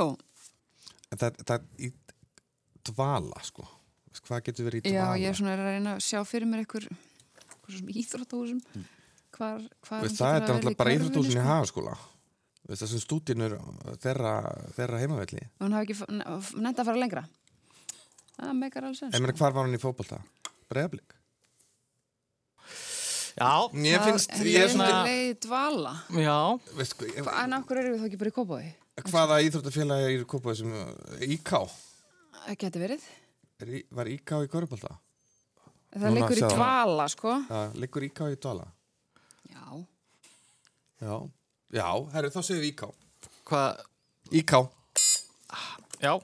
[1.14, 1.92] En það, það er í
[2.90, 3.68] dvala, sko
[4.24, 5.20] Hvað getur verið í já, dvala?
[5.22, 6.84] ég er svona að reyna að sjá fyrir mér einhver,
[7.68, 8.60] svona íþróttahúsum
[9.36, 11.96] hvar, hvar Veist, það er náttúrulega bara íþróttúsin í hagaskóla.
[12.68, 13.56] Veist, það sem stúdínur
[14.02, 14.34] þeirra,
[14.76, 15.42] þeirra heimavelli.
[15.60, 16.06] Og hún hafi ekki
[16.64, 17.24] nefnt að fara lengra.
[18.34, 20.18] Það meikar alls Ég meina, hvar var hann í fótbolta?
[20.72, 21.12] Breiðablík
[23.34, 25.92] Já, Mér finnst, Það ég er er svona svona leið dvala?
[26.22, 26.84] Já.
[26.86, 28.68] Sko, ég- En hverju erum við þá ekki bara í kópaði?
[29.10, 30.74] Hvaða íþróttafélagi er í kópaði sem
[31.34, 31.50] IK?
[32.44, 33.02] Það geti verið.
[33.60, 34.92] Er, í- var IK í körubólta?
[35.94, 37.34] Það liggur í dvala, sko.
[37.48, 38.66] Það liggur IK í dvala
[41.04, 41.16] Já,
[41.76, 42.84] já, herru, þá segir við IK
[43.50, 43.82] Hvað?
[44.40, 44.54] IK
[46.04, 46.14] Já.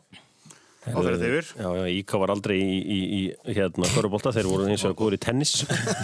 [0.90, 1.48] Áferðið yfir.
[1.60, 5.18] Já, já, Íka var aldrei í, í, í hérna Körubolta, þeir voru eins og góður
[5.18, 5.52] í tennis.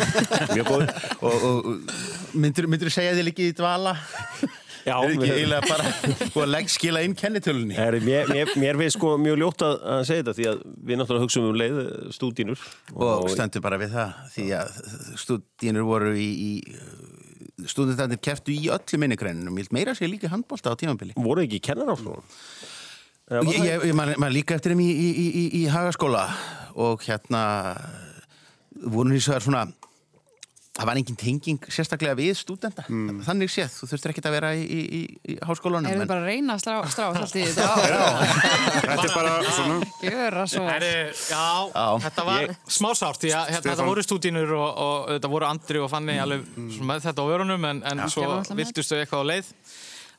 [0.52, 0.92] Mjög góður
[1.24, 3.94] og, og myndir, myndir segja þið líkið í dvala?
[4.86, 5.88] Já, er ekki við- eiginlega bara
[6.44, 7.74] að legg skila inn kennitölunni?
[7.74, 10.60] Herri, mér, mér, mér finnst sko mjög ljótt að, að segja þetta því að
[10.92, 11.80] við náttúrulega hugsaum um leið
[12.20, 12.66] stúdínur.
[13.00, 14.76] Og stendur bara við það því að
[15.24, 16.52] stúdínur voru í, í
[17.64, 21.46] stúdentarnir keftu í öllu minnigreinunum, ég held meira að segja líka handbólta á tímambili voru
[21.46, 22.26] ekki kennaráflóðum
[23.26, 26.28] Ég, ég, ég man, man líka eftir þeim í, í, í, í, í hagaskóla
[26.78, 27.40] og hérna
[28.84, 29.62] voru vegar svona
[30.76, 32.84] það var engin tenging sérstaklega við stúdenda
[33.24, 35.00] þannig séð, þú þurftir ekki að vera í, í, í,
[35.32, 37.68] í háskólanum Erum við bara að reyna að strá, strá allt í þetta?
[38.86, 40.64] Þetta er bara svona Gjöra svo.
[40.68, 41.44] Herri, já,
[42.04, 45.80] þetta var Ég- smásárt því að hérna, þetta voru stúdínur og, og þetta voru Andri
[45.82, 48.26] og Fanny alveg svona með þetta á vörunum en, en svo
[48.58, 49.50] viltustu eitthvað á leið.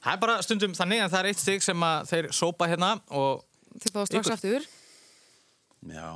[0.07, 2.95] Það er bara stundum þannig en það er eitt stig sem að þeir sópa hérna
[3.13, 3.43] og
[3.77, 4.67] Þið fáðu strax aftur.
[5.93, 6.07] Já.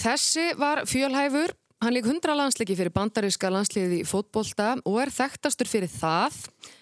[0.00, 1.52] Þessi var fjölhæfur.
[1.84, 6.38] Hann lík 100 landsleiki fyrir bandaríska landsliði í fótbolta og er þekktastur fyrir það.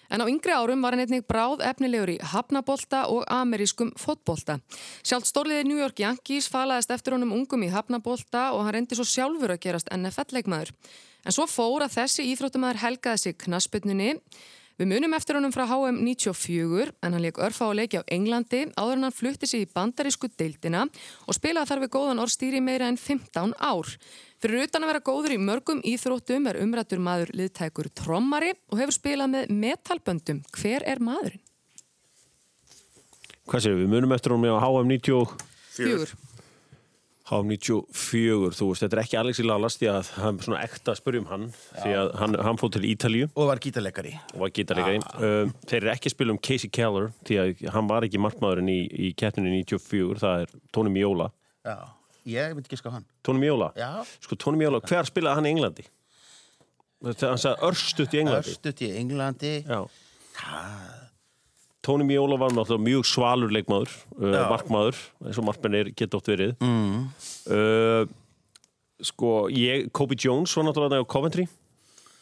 [0.07, 4.61] En á yngri árum var hann einnig bráð efnilegur í hafnabolta og amerískum fótbolta.
[5.03, 9.03] Sjálft stórliði New York Yankees falaðist eftir honum ungum í hafnabolta og hann reyndi svo
[9.03, 10.71] sjálfur að gerast NFL-leikmaður.
[11.27, 14.13] En svo fór að þessi íþróttumæður helgaði sig knasputnunni.
[14.73, 18.63] Við munum eftir honum frá HM 94 en hann leik örfa á leiki á Englandi
[18.73, 20.87] áður en hann flutti sig í bandarísku deildina
[21.27, 23.91] og spilaði þar við góðan orðstýri meira en 15 ár.
[24.43, 28.91] Fyrir utan að vera góður í mörgum íþróttum er umrættur maður liðtækur trommari og hefur
[28.97, 30.41] spilað með metalböndum.
[30.57, 31.39] Hver er maðurinn?
[33.47, 36.11] Hvað séu við, munum eftir honum á HM 90 Fjögur.
[37.31, 40.91] HM 94, þú veist, þetta er ekki Alexi Lalas því að hann er svona ekta
[40.91, 43.31] að spyrja um hann því að hann, hann fór til Ítalíu.
[43.39, 44.15] Og var gítarleikari.
[44.35, 44.99] Og var gítarleikari.
[45.23, 48.75] Um, þeir eru ekki að spila um Casey Keller því að hann var ekki markmaðurinn
[48.75, 51.31] í, í keppninu 94, það er Tony Miola.
[51.63, 51.79] Já,
[52.29, 53.05] ég veit ekki sko hann.
[53.25, 54.03] Tony Miola, Já.
[54.23, 55.85] sko Tony Miola, hver spilaði hann í Englandi?
[57.03, 58.53] Þegar hann sagði örstutt í Englandi.
[58.53, 59.53] Örstutt í Englandi.
[59.67, 59.81] Já.
[61.83, 64.43] Tony Miola var náttúrulega mjög svalur leikmaður, uh, Já.
[64.47, 66.53] markmaður eins og markmennir geta oft verið.
[66.63, 67.09] Mm.
[67.51, 68.05] uh,
[69.03, 71.47] sko, ég, Kobe Jones var náttúrulega á Coventry.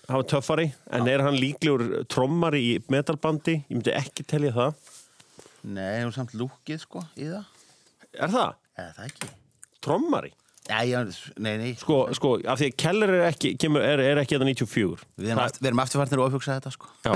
[0.10, 3.60] Var töffari, en er hann líklegur trommari í metalbandi?
[3.70, 4.90] Ég myndi ekki telja það.
[5.72, 7.46] Nei, hún samt lúkið sko í það.
[8.18, 8.58] Er það?
[8.82, 9.30] Eða það ekki
[9.82, 10.32] Trommari?
[10.70, 10.94] Nei,
[11.42, 11.72] nei, nei.
[11.80, 15.32] Sko, sko, af því að Keller er ekki, kemur, er, er ekki þetta 94 Við
[15.34, 16.86] erum, aft, erum afturfarnir og ofhugsa þetta sko.
[17.02, 17.12] Já,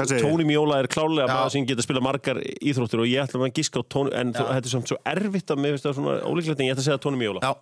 [0.00, 1.34] Tóni Mjóla er klálega Já.
[1.34, 4.44] maður sem getur spila margar íþróttir og ég ætla að gíska á Tóni en þú,
[4.48, 6.88] þetta er samt svo erfitt að mér finnst það svona ólíklegt en ég ætla að
[6.88, 7.52] segja Tóni Mjóla Já,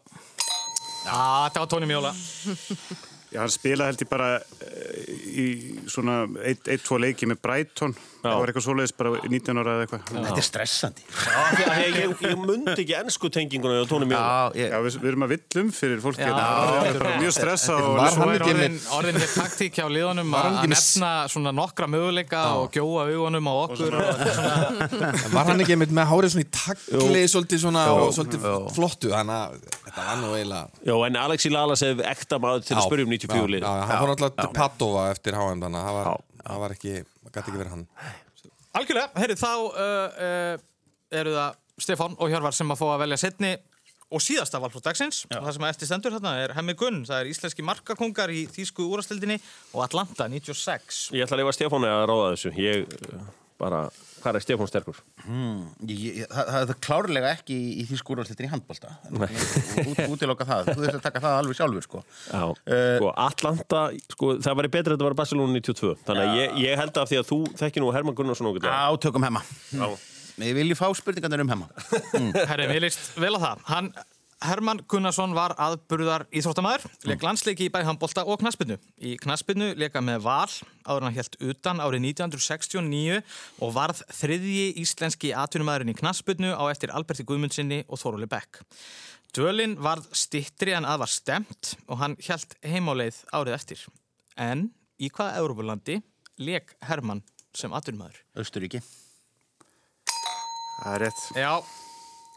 [1.08, 2.12] Já, þetta var Tóni Mjóla
[3.28, 4.28] Já, hann spilaði held ég bara
[4.64, 5.46] eh, í
[5.90, 8.32] svona eitt, eitt, tvo leiki með Brighton Já.
[8.32, 11.82] það var eitthvað svoleiðis bara 19 ára eða eitthvað þetta er stressandi Já, því að
[11.82, 14.22] ég, ég, ég mundi ekki ennsku tenginguna Já,
[14.58, 16.30] ég, Já, við, við erum að villum fyrir fólki Já.
[16.30, 16.46] hérna.
[16.48, 20.32] Það er bara mjög stressa og Var hann ekki með- orðin hér taktík hjá liðunum
[20.38, 24.34] Var að með- nefna svona nokkra möguleika og gjóa augunum á okkur og þetta er
[24.40, 28.00] svona En Var hann ekki einmitt með hárið svona í tagli svolítið svona Jú.
[28.08, 28.56] og svolítið Jú.
[28.80, 32.76] flottu þannig að þetta var nú eiginlega Já, en Alexi Lalas er ekta maður til
[32.80, 35.88] að spyrja um 94 Já, lið hann fór náttúrulega til Padova eftir HM þannig að
[35.88, 36.10] það var,
[36.64, 37.86] var ekki, það gæti ekki verið hann.
[38.78, 40.66] Algjörlega, heyrðu, þá uh, uh,
[41.20, 43.52] eru það Stefán og Hjörvar sem að fá að velja setni
[44.08, 45.22] og síðasta valflótt dagsins.
[45.28, 48.44] Og það sem að eftir stendur þarna er Hemmi Gunn það er íslenski markakongar í
[48.52, 49.36] Þýsku úrastildinni
[49.74, 52.52] og Atlanta 96 Ég ætla að lefa Stefáni að ráða þessu.
[52.58, 53.26] Ég uh,
[53.60, 53.82] bara,
[54.22, 54.98] hvað er Stefán sterkur?
[55.24, 58.92] hmm, ég, ég, það, það er klárlega ekki í, í því skúrvarslitin í handbólta
[59.88, 63.82] út, útiloka það, þú þurft að taka það alveg sjálfur sko Já, Eh, sko, Atlanta,
[64.14, 67.10] sko, það væri betra að þetta var Barcelona 92 Þannig að ég, ég held að
[67.12, 69.88] því að þú þekki nú Herman Gunnarsson okkur Á, tökum hemma Já.
[70.38, 71.66] Við viljum fá spurningarnir um hemma.
[72.46, 73.62] Herri, mér líst vel á það.
[73.72, 73.88] Hann,
[74.38, 78.76] Herman Gunnarsson var aðburðar íþróttamæður, leik landsleiki í bæði handbólta og knaspinu.
[79.02, 80.52] Í knaspinu leika með val
[80.86, 83.18] áður hann helt utan árið 1969
[83.66, 88.62] og varð þriðji íslenski atvinnumæðurinn í knaspinu á eftir Alberti Guðmundsinni og Þoróli Beck.
[89.34, 93.82] Dölin varð stittri en að var stemt og hann helt heimáleið árið eftir.
[94.38, 94.68] En
[95.02, 95.98] í hvaða Európulandi
[96.38, 97.24] leik Herman
[97.58, 98.22] sem atvinnumæður?
[98.38, 98.84] Östuríki.
[100.78, 101.22] Það er rétt.
[101.34, 101.52] Já,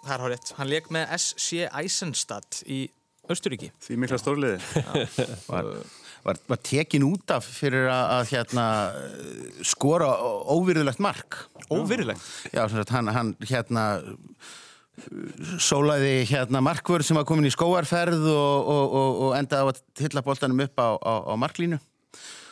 [0.05, 0.51] það er hárið.
[0.57, 2.83] Hann leik með SC Eisenstadt í
[3.31, 3.69] Östuríki.
[3.83, 4.57] Því mikla stórliði.
[5.51, 5.69] var,
[6.25, 8.65] var, var tekin út af fyrir að, að hérna,
[9.67, 10.09] skora
[10.51, 11.43] óvirðulegt mark.
[11.69, 12.25] Óvirðulegt?
[12.51, 13.85] Já, sagt, hann, hann hérna
[15.61, 19.79] sólaði hérna markvörð sem var komin í skóarferð og, og, og, og endaði á að
[19.97, 21.79] tilla boltanum upp á, á, á marklínu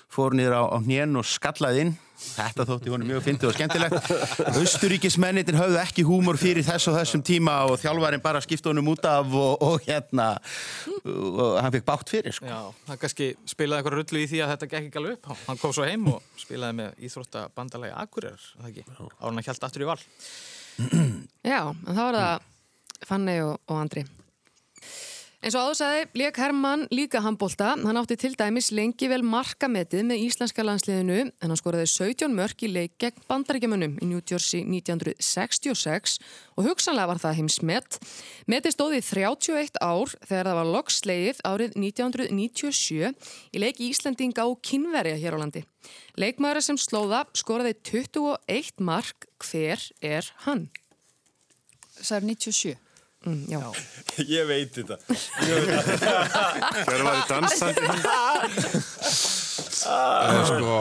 [0.09, 1.97] fór niður á, á hnén og skallaði inn.
[2.19, 4.09] Þetta þótti honum mjög fyndið og skemmtilegt.
[4.61, 9.07] Östuríkismennitin höfðu ekki húmor fyrir þess og þessum tíma og þjálfarinn bara skipta honum út
[9.07, 10.33] af og, og hérna
[11.05, 12.49] og hann fekk bátt fyrir sko.
[12.49, 15.31] Já, hann kannski spilaði eitthvað rullu í því að þetta gekk ekki alveg upp.
[15.47, 19.85] Hann kom svo heim og spilaði með íþróttabandalagi Akureyrar, það ekki, ára hann held aftur
[19.85, 19.99] í val.
[21.47, 22.47] Já, en þá er það
[23.07, 24.03] Fanny og, og Andri
[25.39, 30.23] eins og áðursæði leik Hermann líka handbólta hann átti til dæmis lengi vel markametið með
[30.25, 36.17] íslenska landsliðinu en hann skoraði 17 mörk í leik gegn bandaríkjamunum í New Jersey 1966
[36.59, 37.99] og hugsanlega var það heimsmet.
[38.51, 43.13] Metið stóði 31 ár þegar það var loksleið árið 1997
[43.55, 45.63] í leik Íslandinga og kynverja hér á landi.
[46.19, 49.31] Leikmæra sem slóða skoraði 21 mark.
[49.39, 50.67] Hver er hann?
[51.95, 52.88] Það er 97
[53.27, 53.59] Mm, já.
[54.37, 54.95] Ég veit þetta
[56.87, 57.83] Hver var í dansandi
[59.79, 60.77] Sko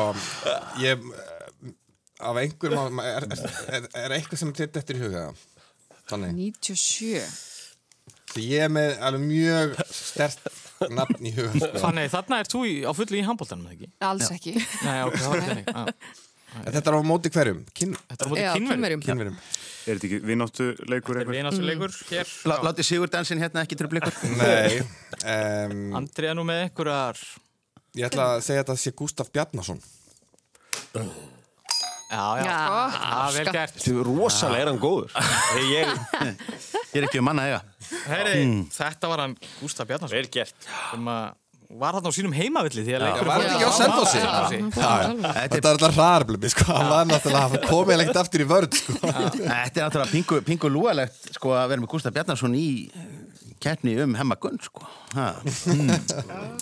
[0.79, 1.03] Ég
[2.18, 3.27] Af einhverjum er,
[3.74, 5.24] er, er eitthvað sem þetta eftir í huga
[6.11, 7.27] Þannig 97
[8.29, 10.46] Því ég er með alveg mjög stert
[10.94, 11.72] nafn í huga sko.
[11.83, 13.90] Þannig þarna er þú á fullu í handbóltanum, ekki?
[14.05, 15.96] Alls ekki Nei, ok, það var ekki þannig
[16.59, 17.59] Þetta er á móti hverjum?
[17.77, 17.96] Kyn...
[18.09, 19.03] Þetta er á móti Já, kynverjum.
[19.05, 19.37] kynverjum.
[19.88, 21.16] Er þetta ekki vináttu leikur?
[21.18, 24.18] Þetta er vináttu leikur hér Lá, Láti Sigurdansin hérna ekki tröfla ykkur?
[24.42, 27.22] Nei um, Andri er nú með einhverjar
[27.98, 29.79] Ég ætla að segja að þetta sé Gustaf Bjarnason.
[32.09, 33.33] Já, já, Já.
[33.37, 33.81] vel gert.
[33.85, 35.11] Þú rosalega er hann góður.
[35.68, 35.90] Ég,
[36.94, 37.59] Ég er ekki um manna eiga
[38.09, 38.62] heyri, Mm.
[38.72, 40.14] þetta var hann Gustaf Bjarnason.
[40.16, 40.55] Vel gert.
[40.92, 41.27] Sem að
[41.68, 44.20] var hann á sínum heimavilli því að leikur var þetta ekki á Selfossi?
[44.72, 46.66] Þetta Þetta er alltaf hraðarblömi sko.
[46.72, 48.96] Hann var náttúrulega komið lengt aftur í vörð sko.
[49.02, 52.68] Þetta er náttúrulega pingu, pingu lúalegt sko, að vera með Gustaf Bjarnarsson í
[53.62, 54.85] keppni um hemmagunn sko.
[55.14, 55.27] Ha.
[55.42, 55.90] mm.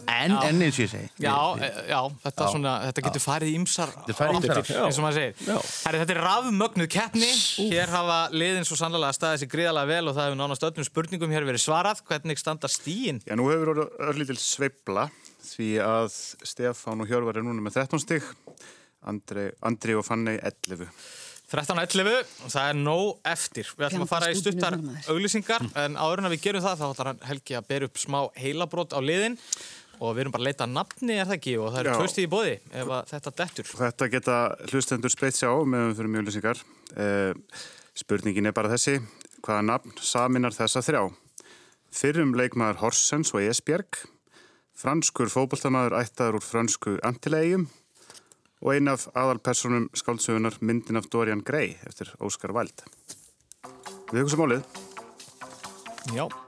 [0.07, 2.51] en, en eins og ég segi Já, e, já, þetta, Já.
[2.53, 4.83] Svona, þetta getur farið í ymsar Þetta farið í ýmsar áttir, áttir.
[4.87, 5.51] eins og maður segir
[5.87, 7.31] Herri, Þetta er rafmögnuð keppni
[7.73, 11.35] Hér hafa liðin svo sannlega staðið sér gríðalega vel og það hefur nánast öllum spurningum
[11.35, 13.19] hér verið svarað Hvernig standa stíin?
[13.27, 15.09] Já, nú hefur orðið örlítil sveifla
[15.47, 16.09] því að
[16.47, 18.27] Stefán og Hjörvar er núna með 13 stig,
[19.07, 20.89] Andri, Andri og Fanny 11.
[21.47, 23.69] 13.11, það er nóg eftir.
[23.79, 24.77] Við ætlum að fara í stuttar
[25.13, 28.01] auglýsingar en áður en að við gerum það þá ætlar hann Helgi að bera upp
[28.03, 29.39] smá heilabrót á liðin.
[29.97, 31.55] Og við erum bara að leita nafni er það ekki?
[31.63, 33.71] Og það eru tvösti í bóði ef að þetta dettur.
[33.79, 34.41] Þetta geta
[34.73, 36.61] hlustendur spreitt sér á meðan við fyrir mjög lýsingar.
[36.99, 37.63] Eh,
[37.97, 38.99] spurningin er bara þessi,
[39.47, 41.07] hvaða nafn saminar þessa þrjá?
[41.97, 44.03] Fyrrum leikmaður Horsens og Esbjerg,
[44.77, 47.71] franskur fótboltamaður ættaður úr fransku Antilegjum
[48.62, 52.88] og ein af aðalpersonum skáldsögunar myndin af Dorian Gray eftir Óskar Wilde.
[54.12, 54.66] Við hugsa málið.
[56.14, 56.46] Já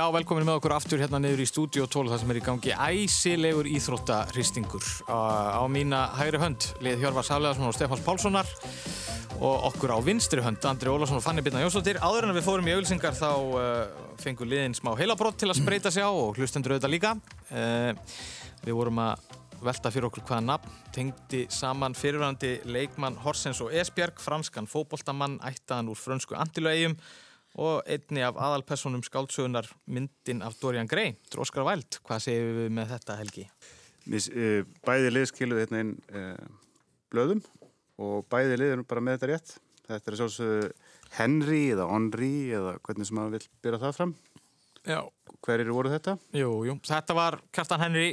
[0.00, 2.70] Já, velkomin með okkur aftur hérna niður í stúdíu 12 þar sem er í gangi
[2.72, 4.86] æsilegur íþróttaristingur.
[5.12, 8.48] Á, mína hægri hönd lið Hjörvar Safleðarsson og Stefáns Pálssonar
[9.44, 12.00] og okkur á vinstri hönd Andri Ólafsson og Fanny Birna Jónsdóttir.
[12.00, 13.62] Áður en við fórum í auglsingar þá uh,
[14.24, 17.14] fengur liðin smá heilabrott til að spreita sig á og hlustendur auðvitað líka.
[17.52, 17.92] Uh,
[18.64, 24.16] við vorum að velta fyrir okkur hvaða nafn tengdi saman fyrirvæðandi leikmann Horsens og Esbjerg,
[24.16, 26.96] franskan fótboltamann ættaðan úr frönsku Antilögjum
[27.58, 31.98] og einni af aðalpersonum skáldsögunar myndin af Dorian Gray, Óskar Væld.
[32.06, 33.46] Hvað segir við með þetta, Helgi?
[34.10, 36.60] Uh, bæði lið skiluði hérna inn uh,
[37.12, 37.42] blöðum
[38.00, 39.54] og bæði lið eru bara með þetta rétt.
[39.90, 40.72] Þetta er sjálfsögðu
[41.18, 44.16] Henry eða Henry eða hvernig sem maður vil byrja það fram.
[44.86, 45.00] Já.
[45.44, 46.16] Hverjir voru þetta?
[46.36, 48.10] Jú, jú, þetta var Kjartan Henry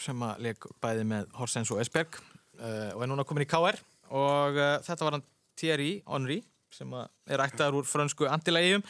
[0.00, 3.78] sem að leik bæði með Horsens og Esberg uh, og er núna komin í KR
[4.14, 5.26] og uh, þetta var hann
[5.58, 6.40] Thierry Henry
[6.74, 8.82] sem að er ættaður úr frönsku antilægjum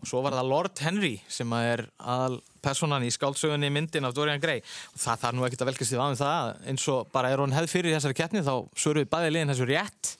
[0.00, 4.14] og svo var það Lord Henry sem að er aðal personan í skáldsögunni myndin af
[4.16, 4.60] Dorian Gray.
[4.92, 7.56] Og það þarf nú ekkert að velkast í vaðum það eins og bara er hún
[7.56, 10.14] hefð fyrir þessari keppni þá svöruð bæði liðin þessu rétt.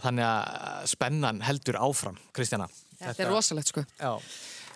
[0.00, 2.68] Þannig að spennan heldur áfram Kristjana.
[3.00, 3.86] Þetta er rosalegt sko.
[3.96, 4.12] Já,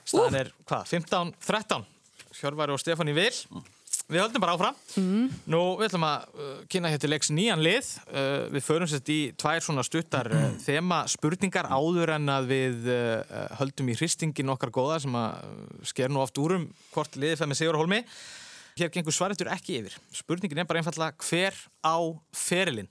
[0.09, 1.91] staðan er hvað, 15-13
[2.35, 3.31] Hjörvari og Stefán í vil
[4.05, 4.79] Við höldum bara áfram.
[5.01, 5.29] Mm.
[5.49, 7.89] Nú, við ætlum að uh, kynna hér til leiks nýjan lið.
[8.11, 12.89] Uh, Við förum sett í tvær svona stuttar uh, þema spurningar áður en að við
[12.93, 17.17] uh, höldum í hristingin okkar góða sem að uh, sker nú oft úr um hvort
[17.17, 18.03] liðið fæð með Sigur Hólmi
[18.75, 19.95] Hér gengur svaretur ekki yfir.
[20.11, 21.55] Spurningin er bara einfallega hver
[21.87, 21.95] á
[22.35, 22.89] ferilinn?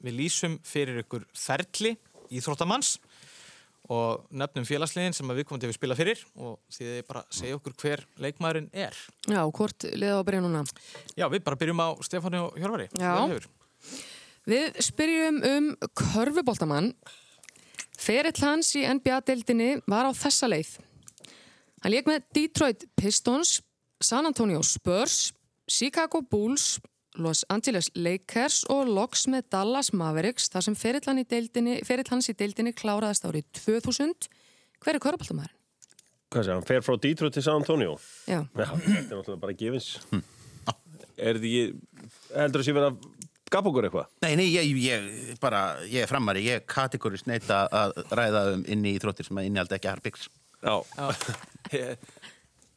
[0.00, 1.92] Við lýsum fyrir ykkur ferli
[2.32, 2.94] íþróttamanns
[3.92, 7.58] og nefnum félagsliðin sem við komum til að spila fyrir og því þið bara segja
[7.58, 8.96] okkur hver leikmaðurinn er.
[9.30, 10.64] Já, hvort liða á að byrja núna?
[11.14, 12.88] Já, við bara byrjum á Stefáni og Hjörvari.
[12.98, 13.12] Já.
[14.46, 16.92] Við spyrjum um körfuboltamann.
[17.96, 20.76] Ferill hans í NBA-deildinni var á þessa leið.
[21.82, 23.60] Hann leik með Detroit Pistons,
[24.02, 25.32] San Antonio Spurs,
[25.70, 26.76] Chicago Bulls,
[27.22, 32.08] Los Angeles Lakers og loks með Dallas Mavericks þar sem ferill, hann í deildinni, ferill
[32.12, 34.28] hans í deildinni kláraðist árið 2000.
[34.84, 35.54] Hver er körfuboltamæðurinn?
[36.34, 37.94] Hvað sé, hann fer frá Detroit til San Antonio?
[38.28, 38.42] Já.
[38.50, 39.92] Já, þetta er náttúrulega bara gefins.
[41.16, 42.96] Er þetta ekki, heldur það sé verið að
[43.54, 44.08] gapa okkur eitthvað?
[44.26, 48.92] Nei, nei, ég, ég bara, ég er framari, ég kategórist neita að ræða um inni
[48.96, 50.26] í þróttir sem að innihaldi ekki harpiks.
[50.66, 50.74] Já.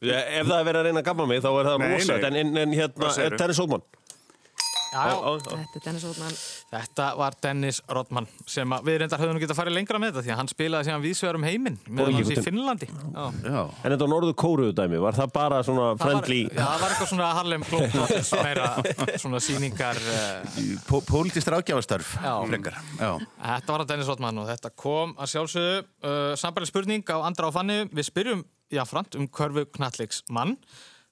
[0.00, 2.14] Ef það er verið að reyna að gapa mig, þá er það Nei, rosa.
[2.16, 2.28] nei.
[2.30, 3.34] En, en, en hérna, Hvað segirðu?
[3.36, 3.82] er Dennis Oldman?
[3.84, 4.79] Já, já.
[4.90, 6.36] Þetta er Dennis Ótmann.
[6.70, 10.32] Þetta var Dennis Rodman sem að við reyndar höfum að fara lengra með þetta því
[10.34, 12.38] að hann spilaði síðan vísvegar um heiminn meðan hans í.
[12.46, 12.88] Finnlandi.
[12.90, 13.24] Já.
[13.46, 13.60] Já.
[13.84, 16.40] En þetta á norðu kóruðu dæmi, var það bara svona Það var, friendly?
[16.50, 21.50] já, það var eitthvað svona Harlem Globetrotters meira svona síningar uh, Pó Pólitist.
[21.50, 23.10] Já.
[23.40, 27.50] Þetta var að Dennis Rodman og þetta kom að sjálfsögðu uh, sambæli spurning á andra
[27.50, 30.56] á fannu við spyrjum jáframt um körfu knalliks mann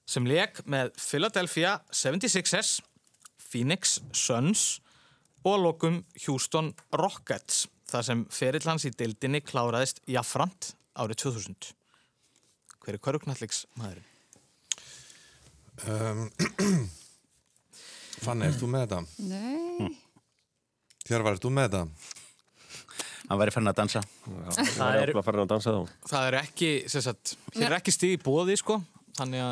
[0.09, 2.79] sem leik með Philadelphia 76ers
[3.49, 4.79] Phoenix Suns
[5.47, 11.73] og lokum Houston Rockets þar sem ferill hans í deildinni kláraðist jáframt árið 2000
[12.79, 14.05] Hver er körfu knalliks maðurinn?
[15.89, 16.25] Um,
[18.23, 19.01] Fanny, ert þú með þetta?
[19.29, 19.89] Nei.
[21.07, 22.15] Hjörvar, ert þú með þetta?
[23.29, 24.01] Hann væri fann að dansa.
[24.57, 25.93] Það er að dansa þá.
[26.09, 28.79] Það er ekki, sem sagt, er ekki stig í bóði sko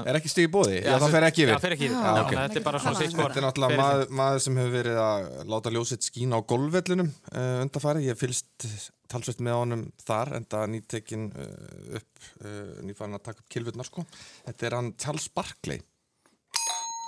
[0.08, 0.78] Er ekki stig í bóði?
[0.82, 1.54] Já, það fer ekki yfir.
[1.54, 1.98] Já, fer ekki yfir.
[1.98, 2.28] Já, Já, ok.
[2.28, 5.00] þannig að Þetta er bara svona sitt Þetta er náttúrulega maður, maður sem hefur verið
[5.04, 8.06] að láta ljósitt skína á golfvellunum uh, undarfæri.
[8.08, 8.68] Ég hef fylst
[9.12, 11.52] talsveit með honum þar en það nýtekin uh,
[12.00, 14.06] upp, uh, nýfærin að taka upp kilvurnar sko.
[14.48, 15.84] Þetta er hann Charles Barkley.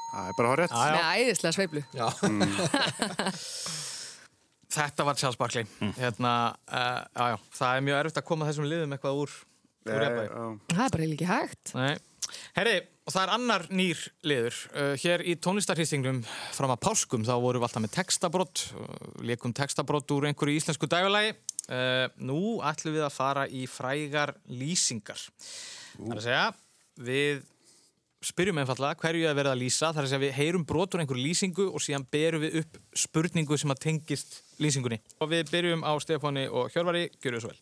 [0.10, 0.74] Það er bara rétt.
[0.74, 1.86] Með æðislega sveiflu.
[1.93, 2.07] Já.
[4.70, 5.66] Þetta var Charles Barkley
[5.97, 6.32] hérna,
[6.70, 9.32] uh, já, já, það er mjög erfitt að koma þessum liðum eitthvað úr,
[9.89, 10.03] úr.
[10.70, 11.72] Það er bara ekki hægt.
[11.74, 11.95] Nei.
[12.56, 12.78] Herri,
[13.08, 14.58] og það er annar nýr liður.
[14.74, 16.22] Uh, hér í tónlistarhýstingum
[16.56, 18.90] fram að páskum, þá vorum við alltaf með textabrott uh,
[19.26, 25.22] leikum textabrott úr einhverju íslensku dægulagi uh, nú ætlum við að fara í frægar lýsingar.
[25.96, 26.46] Það er að segja,
[27.10, 27.48] við
[28.30, 29.94] spyrjum einfallega hverju ég að verða að lýsa.
[29.96, 33.58] Þar að segja við heyrum brot úr einhverju lýsingu og síðan berum við upp spurningu
[33.60, 35.00] sem að tengist lýsingunni.
[35.24, 37.60] Og við byrjum á Stefáni og Hjörvari, gjör þau svo vel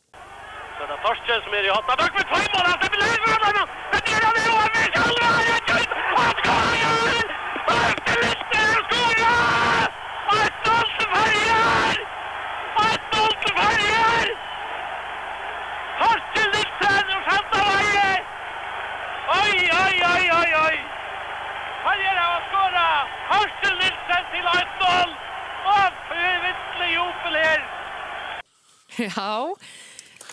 [28.97, 29.53] Já,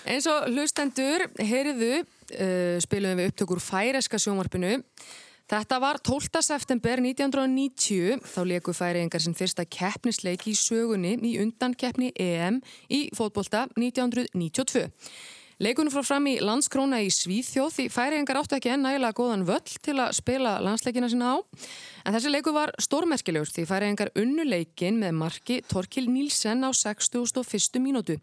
[0.09, 4.81] eins og hlustendur, heyriðu, uh, spilum við upptökur færeska sjónvarpinu.
[5.45, 6.41] Þetta var 12.
[6.41, 13.67] september 1990, þá leku færiðingar sinn fyrsta keppnisleiki í sögunni í undankeppni EM í fótbolta
[13.77, 14.87] 1992.
[15.63, 19.77] Leikunum frá fram í landskróna í Svíþjóð því færiðingar áttu ekki enn nægilega góðan völl
[19.85, 21.37] til að spila landsleikina sína á.
[22.03, 27.79] En þessi leiku var stórmerkilegur því færiðingar unnu leikin með marki Torkil Nílsen á 61.
[27.85, 28.17] mínútu.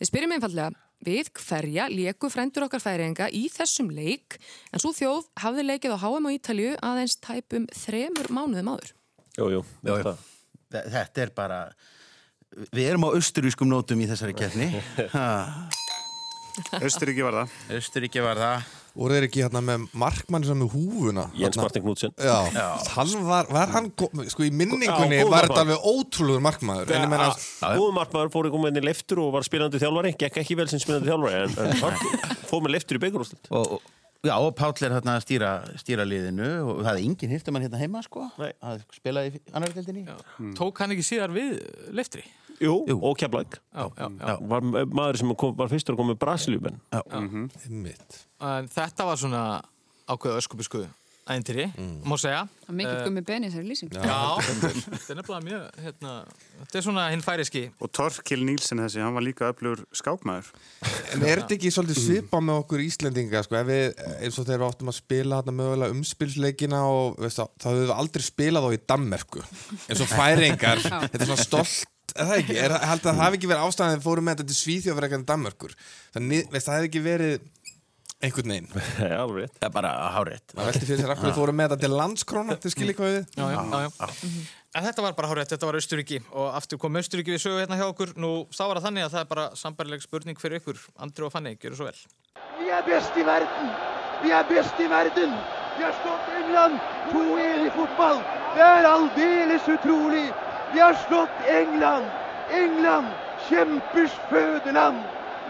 [0.00, 0.72] Við spyrjum einfallega,
[1.06, 4.36] við hverja leku frændur okkar færiðinga í þessum leik
[4.72, 8.92] en svo þjóð hafði leikið á HM á Ítalju aðeins tæpum þremur mánuðum áður.
[9.38, 9.62] Jú, jú.
[10.72, 11.60] Þe- Þetta er bara...
[12.52, 14.66] Við erum á austurískum nótum í þessari keppni.
[16.86, 17.58] Östuríki var það.
[17.78, 18.70] Östuríki var það.
[18.92, 21.22] Voru þeir ekki hérna með markmann sem með húfuna?
[21.38, 22.12] Jens Martin Knudsen.
[22.20, 22.66] Já, Já.
[22.92, 23.88] hann var, var hann,
[24.28, 26.92] sko í minningunni Já, góður var þetta alveg ótrúlegur markmaður.
[26.92, 27.30] En ég meina,
[27.62, 31.40] Góðum markmaður fór í leftur og var spilandi þjálfari, gekk ekki vel sem spilandi þjálfari
[31.40, 33.90] en, en fór með leftur í byggarúslit og, og,
[34.22, 35.48] Já, og Páll er hérna að stýra,
[35.82, 38.28] stýra liðinu og það er enginn hirtum hann hérna heima, sko.
[38.38, 38.52] Nei.
[38.62, 40.04] Að spila í annar deildinni.
[40.54, 41.56] Tók hann ekki síðar við
[41.90, 42.22] leftri?
[42.62, 44.36] Jú, og Keflæk Já, já, já.
[44.52, 46.78] Var maður sem kom, var fyrstur að koma með Brasilíumenn
[47.82, 48.20] mitt.
[48.38, 49.42] En þetta var svona
[50.06, 50.86] ákveða
[51.22, 51.66] öskubisku æðintýri,
[52.04, 52.42] má segja.
[52.66, 53.92] Það mikill Eh, gummi beni þessari lýsing.
[53.94, 56.14] Já, þetta er nefnilega mjög, hérna,
[56.62, 57.62] þetta er svona hinn færiski.
[57.80, 60.50] Og Torkil Nílsen þessi, hann var líka öflugur skákmaður.
[61.14, 64.58] En er þetta ekki svolítið svipa með okkur Íslendinga sko, ef við, eins og þeir
[64.58, 68.66] eru áttum að spila þarna mögulega umspilsleikina og veist, það, það höfum við aldrei spilað
[68.66, 69.46] á í Danmerku
[69.86, 73.38] eins og færingar, þetta er svona stolt er það ekki, er, held að það hafi
[73.38, 75.74] ekki verið ástæðan þegar við fórum með þetta til Svíþjóð fyrir eitthvað Danmerkur
[76.12, 77.46] þannig, veist, það hefði ekki verið
[78.22, 78.68] einhvern veginn
[79.22, 82.00] alveg Það er bara hárétt Það velti fyrir sér að við fórum með þetta til
[82.00, 84.10] landskróna til við Já, já, já, já.
[84.72, 87.76] En þetta var bara hárið, þetta var Östuríki og aftur kom Östuríki við sögu hérna
[87.76, 88.14] hjá okkur.
[88.16, 90.78] Nú, þá var það þannig að það er bara sambarileg spurning fyrir ykkur.
[91.04, 91.98] Andri og Fanny, gjör svo vel.
[92.56, 93.68] Vi er best i verden!
[94.22, 95.34] Vi er best i verden!
[95.76, 96.80] Vi har slått England
[97.12, 98.22] 2-1 i fotball!
[98.56, 100.24] Det er aldeles utrolig!
[100.72, 102.08] Vi har slått England!
[102.62, 103.12] England,
[103.50, 105.04] kjempers fødeland!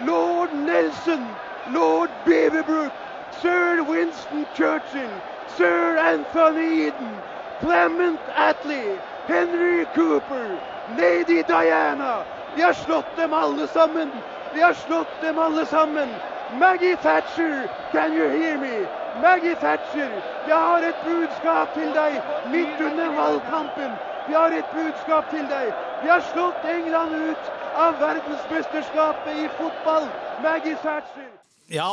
[0.09, 1.23] Lord Nelson,
[1.67, 2.93] Lord Beaverbrook,
[3.41, 7.23] Sir Winston Churchill, Sir Anthony Eden,
[7.61, 8.99] Clement Attlee,
[9.29, 10.59] Henry Cooper,
[10.89, 12.25] Lady Diana.
[12.57, 14.11] Vi har slått dem alle sammen!
[14.53, 16.09] Vi har slått dem alle sammen!
[16.51, 18.89] Maggie Thatcher, can you hear me?
[19.15, 23.99] Maggie Thatcher, jeg har et budskap til deg midt under valgkampen.
[24.27, 25.73] Vi har et budskap til deg.
[26.03, 30.11] Vi har slått England ut av verdensmesterskapet i fotball.
[30.43, 31.42] Maggie Thatcher.
[31.73, 31.87] Já,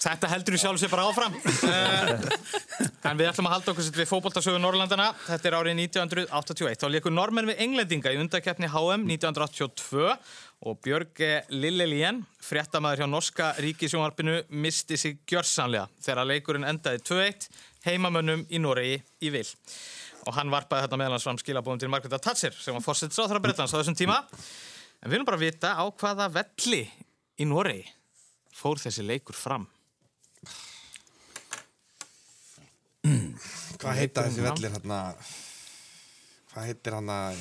[0.00, 1.34] þetta heldur í sjálf sér bara áfram.
[1.36, 2.12] Uh,
[3.10, 5.10] en við ætlum að halda okkur sitt við fótboltasögu Norrlandana.
[5.26, 6.78] Þetta er árið 1981.
[6.80, 10.14] Þá leikur normenn við englendinga í undakeppni HM 1982
[10.64, 11.20] og Björg
[11.52, 17.50] Lillelien, fréttamaður hjá Norska ríkisjónvarpinu, misti sig gjörsanlega þegar leikurinn endaði 2-1
[17.84, 18.96] heimamönnum í Noregi
[19.28, 19.44] í vil.
[20.24, 23.80] Og hann varpaði þetta meðalans fram skilabóðum til Margrethe Thatcher sem var fórsettisráþara Bretlands á
[23.82, 24.22] þessum tíma.
[25.04, 26.82] En við viljum bara vita á hvaða velli
[27.38, 27.97] í Noregi
[28.58, 29.66] fór þessi leikur fram.
[33.78, 34.98] Hvað heita þessi vellir hérna
[36.50, 37.38] Hvað heitir hann að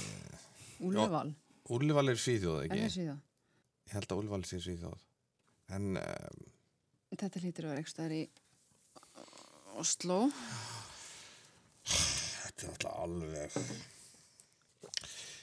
[0.85, 1.31] Úlfval.
[1.73, 2.81] Úlfval er Svíþjóð Er ekki?
[2.83, 3.21] það síðan?
[3.87, 5.01] Ég held að Úlfval sé Svíþjóð
[5.77, 6.45] En um,
[7.17, 8.21] Þetta hlýtur að vera ekki staðar í
[9.77, 10.17] Oslo.
[11.87, 13.59] Þetta er alltaf alveg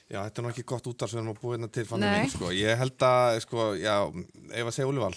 [0.05, 1.85] Já, þetta er nú ekki gott út af sem við erum að búið hérna til
[1.97, 2.09] Nei.
[2.13, 2.49] minn, sko.
[2.53, 3.95] Ég held að, sko, já,
[4.53, 5.15] ef að segja Úlfval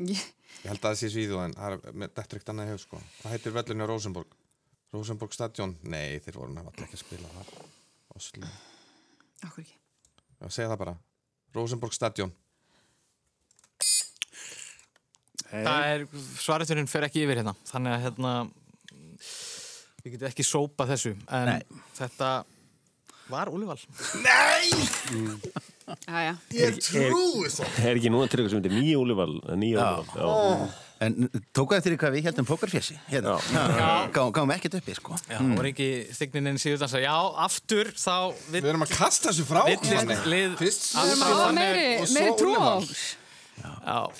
[0.00, 0.20] Ég,
[0.60, 3.00] Ég held að það sé Svíþjóð en það er er ekkert annað í hug, sko.
[3.20, 4.36] Hvað heitir vellinu á Rosenborg?
[4.94, 5.74] Rosenborg stadion?
[5.86, 7.50] Nei, þeir voru nefnilega ekki að spila þar.
[8.16, 8.52] Oslo.
[9.46, 9.76] okkur ekki.
[10.40, 10.94] Já, segja það bara.
[11.54, 12.32] Rosenborg stadion.
[15.50, 16.06] Það er,
[16.38, 18.32] svariturinn fer ekki yfir hérna þannig að hérna
[20.04, 21.64] við getum ekki sópa þessu en
[21.98, 22.28] þetta
[23.30, 23.80] var Úlfal
[26.08, 26.36] Æja.
[26.56, 27.66] Ég trúi svo.
[27.82, 29.90] Er ekki núna til eitthvað sem heitir Nýja Úlival Nýja Já.
[30.04, 30.70] Úlival
[31.00, 31.14] En
[31.56, 33.38] tók það eftir því hvað við heldum pókerfjessi hérna.
[34.12, 35.14] Gáum gá ekkert uppi sko.
[35.30, 35.86] Já, það var ekki
[36.18, 37.14] þignin inn síðan Já,
[37.46, 38.16] aftur þá
[38.52, 43.00] Við, erum að kasta þessu frá að meiri, meiri trú á okkur.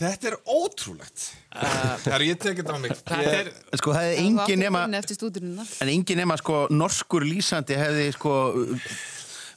[0.01, 1.27] Þetta er ótrúlegt.
[1.51, 2.97] Það er ég tekið þetta á mig.
[2.97, 8.35] Þetta er Sko það er engin nema En engin nema sko norskur lýsandi hefði sko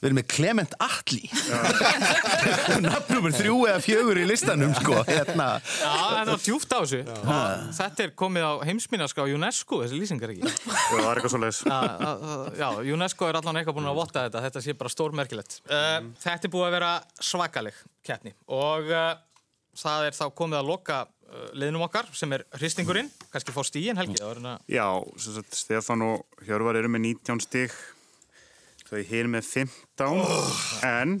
[0.04, 1.22] verið með Clement Attli
[2.84, 5.00] nafnumur þrjú eða fjögur í listanum sko.
[5.08, 5.48] Hérna.
[5.64, 7.00] Já, þetta var djúpt á þessu.
[7.78, 10.52] Þetta er komið á heimsminnaska á UNESCO þessi lýsingar ekki?
[10.68, 11.62] Það var eitthvað svo leiðis.
[12.60, 14.44] Já, UNESCO er allan eitthvað búin að votta þetta.
[14.48, 15.58] Þetta sé bara stórmerkilegt.
[15.68, 16.92] Uh, Þetta er búið að vera
[17.22, 19.10] svakaleg keppni og uh,
[19.78, 23.98] það er þá komið að loka uh, liðnum okkar sem er hristingurinn kannski fá stíin
[24.00, 24.86] helgi Já,
[25.16, 27.74] sem sagt, Stefán og Hjörvar eru með 19 stig
[28.94, 31.18] þau hér með 15 en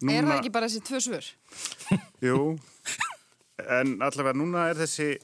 [0.00, 1.28] núna Er það ekki bara þessi tvö svör?
[2.24, 2.40] Jú,
[3.66, 5.14] en allavega núna er þessi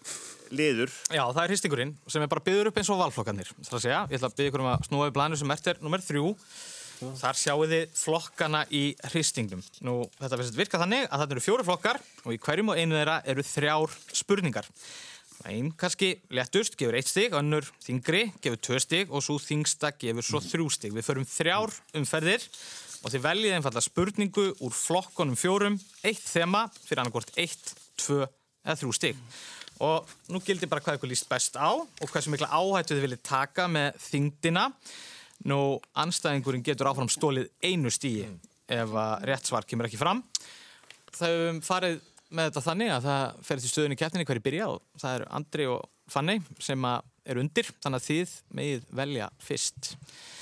[0.53, 0.93] liður.
[1.13, 3.51] Já, það er hristingurinn sem er bara byggður upp eins og valflokkarnir.
[3.57, 5.49] Það er að segja, ég ætla að byggja ykkur um að snúa við blænu sem
[5.53, 6.33] mert er nummer þrjú.
[7.19, 9.63] Þar sjáu þið flokkana í hristingnum.
[9.83, 12.99] Nú, þetta verðist virka þannig að þetta eru fjóri flokkar og í hverjum og einu
[12.99, 14.69] þeirra eru þrjár spurningar
[15.49, 20.27] Einn kannski lettust, gefur eitt stig, önnur þingri, gefur tvö stig og svo þingsta gefur
[20.27, 20.93] svo þrjú stig.
[20.95, 22.45] Við förum þrjár umferðir
[23.03, 28.79] og þið veljið einfalda spurningu úr flokkonum fjórum, eitt þema fyrir annarkvort eitt, tvö eða
[28.85, 29.25] þrjú stig.
[29.83, 33.25] Og nú gildir bara hvað ykkur líst best á og hversu mikla áhættu þið viljið
[33.27, 34.69] taka með þingdina.
[35.51, 35.59] Nú,
[35.99, 38.29] anstæðingurinn getur áfram stólið einu stíi
[38.71, 40.23] ef að rétt svar kemur ekki fram.
[41.13, 41.99] Það hefum farið
[42.33, 45.67] með þetta þannig að það fer til stöðunni keppninni hverju byrja og það eru Andri
[45.71, 49.91] og Fanny sem að eru undir, þannig að þið megið velja fyrst.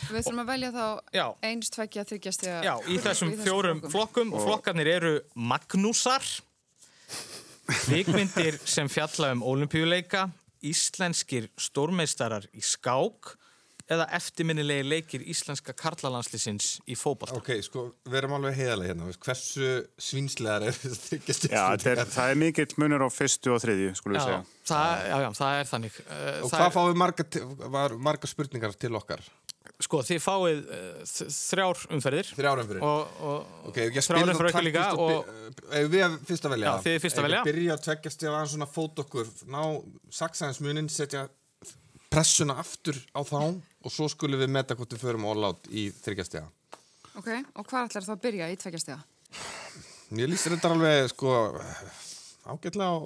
[0.09, 1.25] Við þurfum að velja þá Já.
[1.45, 6.25] eins, tveggja, þryggjast Já, í þessum fjórum flokkum og flokkarnir eru Magnúsar,
[7.85, 10.29] kvikmyndir sem fjalla um olimpíuleika,
[10.65, 13.35] íslenskir stórmeistarar í skák
[13.91, 17.33] eða eftirminnilegi leikir íslenska karlalandslisins í fótball.
[17.41, 19.71] Ok, sko, við erum alveg heiðalega hérna, hversu
[20.01, 23.93] svínslegar er þetta þryggjast Já, þetta er, það er mikill munur á fyrstu og þriðju,
[23.99, 24.41] skulum við segja.
[24.71, 26.01] það, já, já, það er þannig.
[26.07, 29.27] Uh, Og það hvað er- fáum við marga, marga spurningar til okkar?
[29.81, 32.31] Sko, þið fáið uh, þrjár umferðir.
[32.37, 32.83] Þrjár umferðir.
[32.85, 35.13] Og, og Ok, ég þrjár umferðir ykkur líka og...
[35.17, 35.61] og...
[35.73, 36.71] Ef við erum fyrst að velja?
[36.75, 37.43] Já, þið fyrst að velja.
[37.49, 39.63] Byrja að tveggjast ef aðeins svona fót okkur, ná
[40.21, 41.23] saksaðinsmunin, setja
[42.11, 45.89] pressuna aftur á þá og svo skulum við meta hvort við förum all out í
[46.03, 46.49] þryggjastega.
[47.19, 49.01] Ok, og hvað ætlar það að byrja í tveggjastega?
[50.19, 51.33] Ég lýsir þetta alveg, sko,
[52.51, 52.99] ágætlega á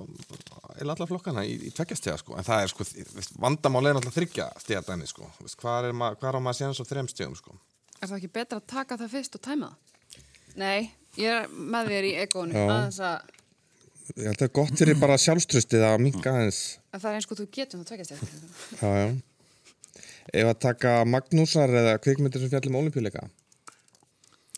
[0.80, 2.36] eða alla flokkana í, í tveggjastega, sko.
[2.40, 2.86] En það er, sko,
[3.40, 5.28] vandamál er náttúrulega þryggjastega dæmi, sko.
[5.60, 7.56] Hvað er, ma hvað á maður að séðan svo þremstegum, sko?
[8.00, 10.22] Er það ekki betra að taka það fyrst og tæma það?
[10.54, 12.64] Nei, ég er með þér í Já.
[12.64, 13.32] aðeins að,
[14.14, 16.58] Ég held að gott fyrir bara sjálfströstið að minka aðeins.
[16.92, 18.42] að það er eins og þú getum það tveggjastega.
[18.80, 19.06] Já, já.
[20.34, 23.26] Ef að taka Magnúsar eða kvikmyndir sem fjallum olimpíuleika.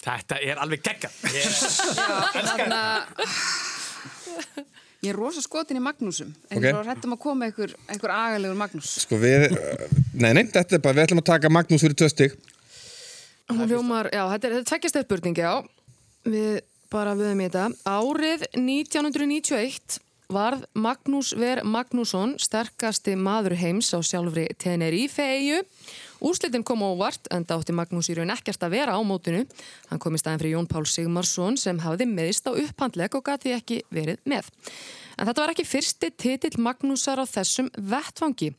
[0.07, 1.09] Þetta er alveg gegga.
[1.11, 3.01] Þannig að
[5.05, 6.63] ég er rosa skotin í Magnúsum en Ok.
[6.63, 8.93] ég er bara hrættum að koma einhver, einhver agalegur Magnús.
[9.05, 12.35] Sko við, uh, nei, nei, þetta er bara, við ætlum að taka Magnús fyrir töstig.
[13.51, 15.53] Hún hljómar, já, þetta er, þetta er tveggjasteg spurning, já.
[16.27, 16.57] Við
[16.93, 17.69] bara viðum í þetta.
[17.89, 20.01] Árið 1991
[20.33, 25.63] varð Magnús Ver Magnússon sterkasti maður heims á sjálfri Tenerife-eyju.
[26.27, 29.45] Úrslitin kom óvart, en átti Magnús í raun ekkert að vera á mótinu.
[29.91, 33.55] Hann kom í staðin fyrir Jón Pál Sigmarsson sem hafði meðist á upphandleg og gati
[33.55, 34.49] ekki verið með.
[35.17, 38.53] En þetta var ekki fyrsti titill Magnúsar á þessum vettfangi.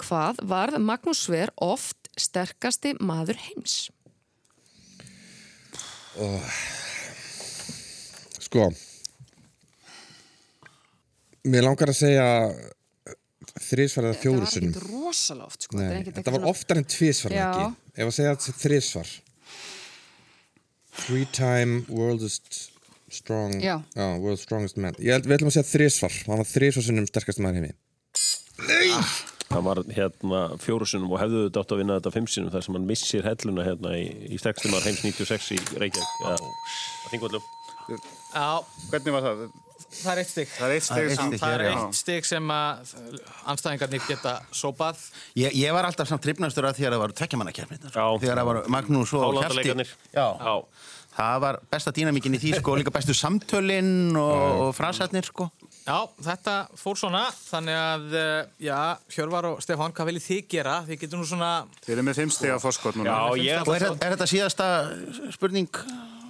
[0.00, 3.90] Hvað varð Magnús Ver oft sterkasti maður heims?
[6.20, 6.42] Og,
[8.50, 8.66] sko,
[11.50, 12.26] mér langar að segja
[13.60, 14.72] þrísvar eða fjóru Það var sinnum.
[14.74, 15.76] ekkert rosalega oft, sko.
[15.78, 17.74] Nei, er ekkert þetta var svona- oftar en tvísvar, Já.
[17.96, 19.08] Ef að segja þetta þrísvar.
[21.00, 22.70] Three time world's
[23.10, 23.82] strong, Já.
[23.96, 24.94] world's strongest man.
[24.98, 26.12] Ég held, við ætlum að segja þrísvar.
[26.26, 27.72] Hann var þrísvar sinnum sterkast maður heimi.
[29.50, 32.62] Það var hérna fjóru sinum og hefðu þetta átt að vinna þetta fimm sinum þar
[32.62, 37.42] sem hann missir helluna hérna í, í stegstumar heims 96 í Reykjavík eða að þingvöldum
[37.90, 37.96] Já.
[38.32, 39.42] Hvernig var það?
[39.90, 40.50] Það er eitt stygg.
[40.54, 41.70] Það er eitt stig sem- Það er Já.
[41.80, 42.92] eitt stygg sem að
[43.50, 45.00] anstæðingarnir geta sópað.
[45.40, 48.60] Ég, ég var alltaf samt tripnastur að því að það var tvekkjamannakefnir þegar það var
[48.68, 49.94] Magnús og Hjalti Hálátaleikarnir.
[50.14, 50.26] Já.
[50.38, 50.54] Já.
[51.16, 55.50] það var besta dýnamíkin í því sko, líka bestu samtölinn og, og frasatnir sko.
[55.90, 58.78] Já, þetta fór svona, þannig að, eh, já,
[59.10, 60.76] Hjörvar og Stefán, hvað viljið þið gera?
[60.86, 61.50] Þið getur nú svona...
[61.82, 63.10] Þið erum með fimm stiga fórskot núna.
[63.10, 64.70] Já, ég- Og er, er þetta síðasta
[65.34, 65.66] spurning?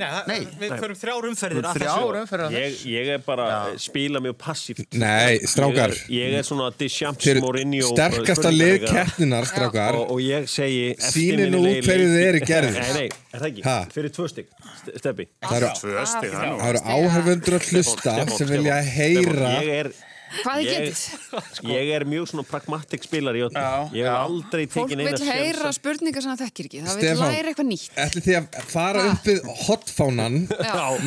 [0.00, 0.36] Nei, það, Nei.
[0.62, 2.20] við förum þrjár umferðir að Þrjár þessu.
[2.22, 5.92] umferðir að Ég, ég er bara að spila mjög passíft Nei, strákar.
[6.08, 9.98] Ég er, ég er svona Deschamps Mourinho sterkasta lið keppninnar, strákar.
[10.00, 12.78] og, og ég segi Sýnið nú út hverju þið eru í gerð.
[12.80, 13.04] Nei, nei,
[13.36, 13.66] er það ekki?
[13.68, 13.76] Ha?
[13.92, 14.48] Fyrir tvö stygg,
[14.96, 16.56] Steppi Það eru, Tvö stig, það er nú.
[16.62, 19.90] það eru áhörfundur að hlusta sem vilja heyra Ég er
[20.30, 21.70] Hvað þið Ég- getið?
[21.70, 23.64] Ég er mjög svona pragmatic spilar í öllu
[23.96, 25.72] Ég hef aldrei Fólk tekið vil neina heyra sénsa.
[25.80, 26.82] spurningar sem það þekkir ekki.
[26.86, 27.88] Það vil læra eitthvað nýtt.
[28.04, 30.36] Ætli þið að fara upp við hotfánan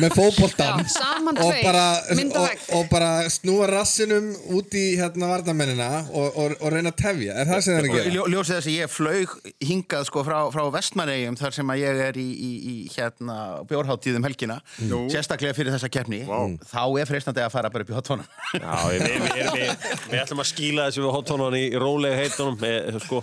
[0.00, 6.54] með saman og bara, og, og bara snúa rassinum út í hérna varnamennina og, og,
[6.60, 8.12] og reyna að tefja er það sem það er að gera?
[8.14, 9.34] ljó, ljósið þess að ég flög
[9.68, 13.38] hingað sko frá, frá Vestmannegjum þar sem að ég er í, í, í hérna
[13.70, 14.58] bjórháttíðum helgina
[14.90, 15.04] Nú.
[15.12, 18.74] sérstaklega fyrir þessa keppni þá er freistandi að fara bara upp í hotfónan Já,
[19.14, 22.98] við, við, við, við, við ætlum að skýla þessu við hottónan í rólega heitunum með,
[23.04, 23.20] sko,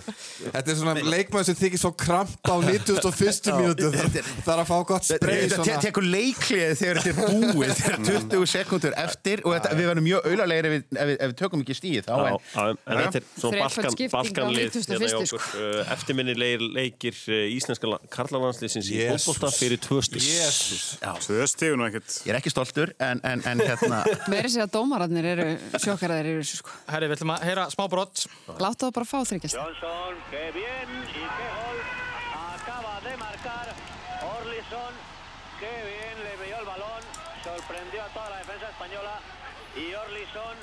[0.52, 3.52] Þetta er svona leikmaður sem þykir svo kramp á 91.
[3.58, 7.98] mínútu það er að fá gott sprey Þetta tekur leiklið þegar þetta er búið þegar
[8.08, 11.36] 20 sekundur eftir og þetta, við verðum mjög auðarlegir ef, við- ef, við- ef við
[11.42, 14.92] tökum ekki stíð þá en, já, en þetta er svona balkanlið 91.
[14.92, 20.96] hérna í okkur uh, eftirminnilegir leikir uh, íslenska karlalandsliðsins í fótbolta fyrir tvö Jesus.
[21.26, 22.14] Tvö stig og nú ekkert.
[22.26, 25.46] ég er ekki stoltur en, en, en hérna Meiri segja að dómararnir eru
[25.82, 26.74] sjokkaraðir yfir þessu sko.
[26.88, 28.24] Herri, við ætlum að heyra smá brott.
[28.62, 29.58] Láttu það bara fá þryggjast.
[29.58, 31.80] Johnson, qué bien y qué gol.
[32.42, 33.72] Acaba de marcar
[34.32, 35.00] Orlison.
[35.60, 37.02] Qué bien le pilló el balón.
[37.42, 39.18] Sorprendió a toda la defensa española.
[39.76, 40.56] Y Orlison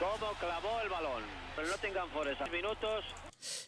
[0.00, 1.22] cómo clavó el balón.
[1.54, 2.40] Pero no tengan Forest.
[2.50, 3.04] Minutos.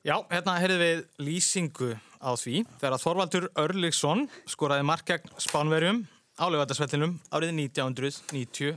[0.05, 6.03] Já, hérna heyrðum við lýsingu á því þegar að Þorvaldur Örliksson skoraði mark gegn Spánverjum
[6.37, 8.77] á lögværdasvellinum árið 1992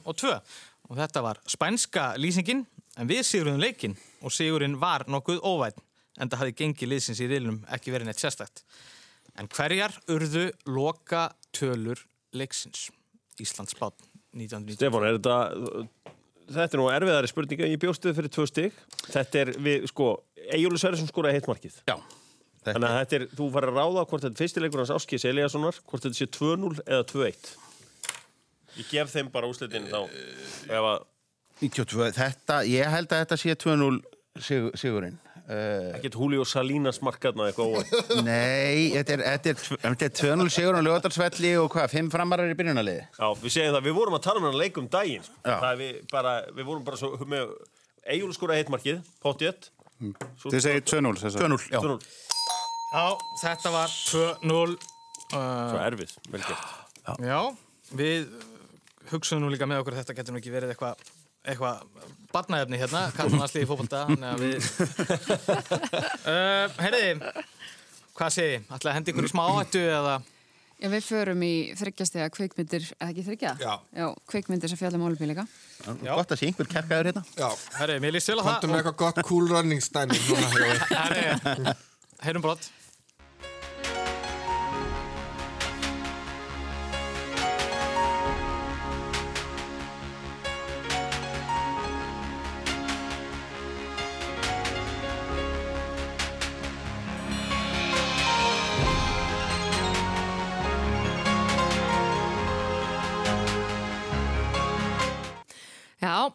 [0.89, 2.65] og þetta var spænska lýsingin
[2.95, 5.79] en við sigurðum leikinn og sigurinn var nokkuð óvæn
[6.21, 8.63] en það hafði gengið liðsins í riðlunum ekki verið neitt sérstætt.
[9.35, 11.99] En hverjar urðu loka tölur
[12.35, 12.89] leiksins?
[13.41, 13.97] Íslands bát
[14.35, 14.77] 1990.
[14.79, 16.05] Stefán, er þetta
[16.51, 18.77] þetta er nú erfiðari spurninga ég bjóst þið fyrir tvö stig
[19.07, 20.11] þetta er við, sko,
[20.45, 21.97] Egilur Sverrisson skoraði heitt markið Já
[22.65, 25.77] Þannig að þetta er, þú fara að ráða hvort þetta er fyrstileikur hans Áskis Eliassonar,
[25.85, 27.51] hvort þetta sé 2-0 eða 2-1
[28.75, 30.01] Ég gef þeim bara úslitin þá.
[30.67, 30.97] Ef að
[31.61, 34.01] 92, þetta, ég held að þetta sé 2-0
[34.43, 35.19] sigur, sigurinn.
[35.45, 40.47] Uh, Ekkert Julio Salinas markaðna eitthvað óvægt Nei, þetta er, þetta er, þetta er 2-0
[40.55, 43.03] sigur á lögadarsvelli og hvað, 5 framarar í byrjunarliði?
[43.13, 45.37] Já, við segjum það, við vorum að tala um hann leikum daginn sko.
[45.45, 45.53] Já.
[45.53, 47.53] Það er við bara, við vorum bara svo með
[48.15, 49.69] Egil skoraði heitt markið, pottjött
[50.41, 51.79] Þið segir 2-0 þess að 2-0, já.
[51.85, 52.09] 2-0
[52.95, 53.05] Já,
[53.45, 54.75] þetta var 2-0
[55.29, 56.73] Svo uh, erfið, vel gert.
[57.21, 57.39] Já,
[57.97, 58.27] við
[59.11, 61.05] hugsaðum nú líka með okkur að þetta getur nú ekki verið eitthvað
[61.45, 61.81] eitthvað
[62.33, 64.05] barnaefni hérna, kallar maður slíði fókbalta
[64.39, 64.55] við
[66.31, 67.11] uh, Herriði,
[68.17, 68.65] hvað segi ég?
[68.69, 70.15] Ætlaði að hendi ykkur í smá áhættu eða
[70.75, 73.51] Já, við förum í þryggjastega kveikmyndir, eða ekki þryggja?
[73.63, 73.75] Já.
[73.95, 75.45] Já, kveikmyndir sem fjallum álubíleika.
[76.01, 77.47] Gott að sé einhver kerkaður hérna Já,
[77.77, 80.75] Herriði, mér líst vel að komdu með það eitthvað gott cool running stæmi núna, Jói.
[80.91, 81.75] Herriði,
[82.27, 82.67] heyrum brott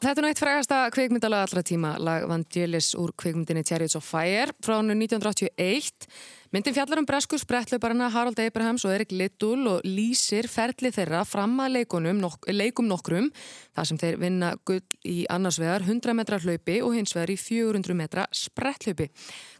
[0.01, 4.79] þetta er nætt frægasta kveikmyndalag allra tíma, lag Vangelis úr kveikmyndinni Chariots of Fire frá
[4.79, 6.07] hannu 1981.
[6.51, 11.53] Myndin fjallar um bresku sprettlauparana Harald Abrahams og Erik Littúl og lýsir ferli þeirra fram
[11.61, 11.85] að
[12.17, 13.29] nok leikum nokkrum,
[13.77, 17.37] þar sem þeir vinna gull í annars vegar 100 metra hlaupi og hins vegar í
[17.37, 19.11] 400 metra sprettlaupi.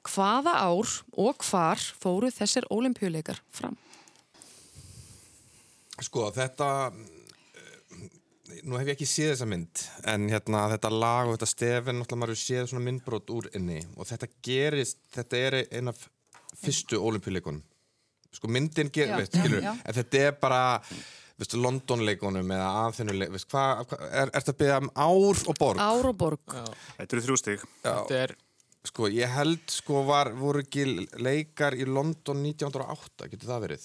[0.09, 3.77] Hvaða ár og hvar fóru þessir olimpíuleikar fram?
[6.01, 6.91] Sko, þetta
[8.65, 12.23] nú hef ég ekki séð þessa mynd en hérna þetta lag og þetta stefin náttúrulega
[12.23, 16.05] maður hefur séð svona myndbrot úr inni og þetta gerist, þetta er eina af
[16.61, 17.63] fyrstu olimpíuleikunum
[18.31, 19.73] sko myndin Já, já, skilur já.
[19.75, 20.61] en þetta er bara
[21.41, 25.59] veistu, Londonleikunum eða aðþennuleik veist, hvað, hva, er, er þetta að byggja um ár og
[25.59, 25.81] borg?
[25.81, 26.57] Ár og borg.
[26.99, 28.37] Þetta eru þrjú stig Þetta er,
[28.81, 30.87] Sko, ég held, sko, var, voru ekki
[31.21, 33.83] leikar í London 1908, getur það verið?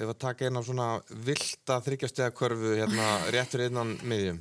[0.00, 0.86] Ef að taka einn af svona
[1.26, 4.38] vilda þryggjastega körfu hérna réttur innan miðjum.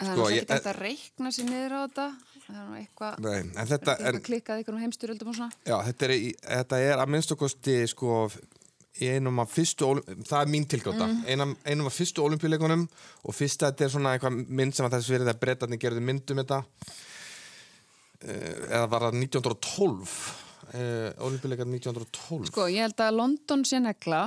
[0.00, 2.06] Það er Sko, ég- ekki hægt að reikna sér niður á þetta.
[2.44, 3.14] Það er nú eitthvað,
[3.70, 5.54] þetta, eitthvað klikkað ykkur um heimstyrjöldum og svona.
[5.64, 6.14] já, þetta er,
[6.44, 8.16] þetta er að minnstu kosti, sko,
[9.00, 9.88] í einum af fyrstu,
[10.28, 11.22] það er mín tilgjóta, Mhm.
[11.32, 12.84] einum, einum af fyrstu olimpíuleikunum
[13.24, 16.42] og fyrsta þetta er svona eitthvað mynd sem að þess verið að breytarnir gerðu myndum
[16.44, 16.64] þetta,
[18.24, 20.12] Eh, eða var það 1912,
[20.74, 22.50] uh, olimpíuleikar 1912.
[22.50, 24.22] Sko, ég held að London sé negla.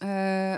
[0.00, 0.56] Uh,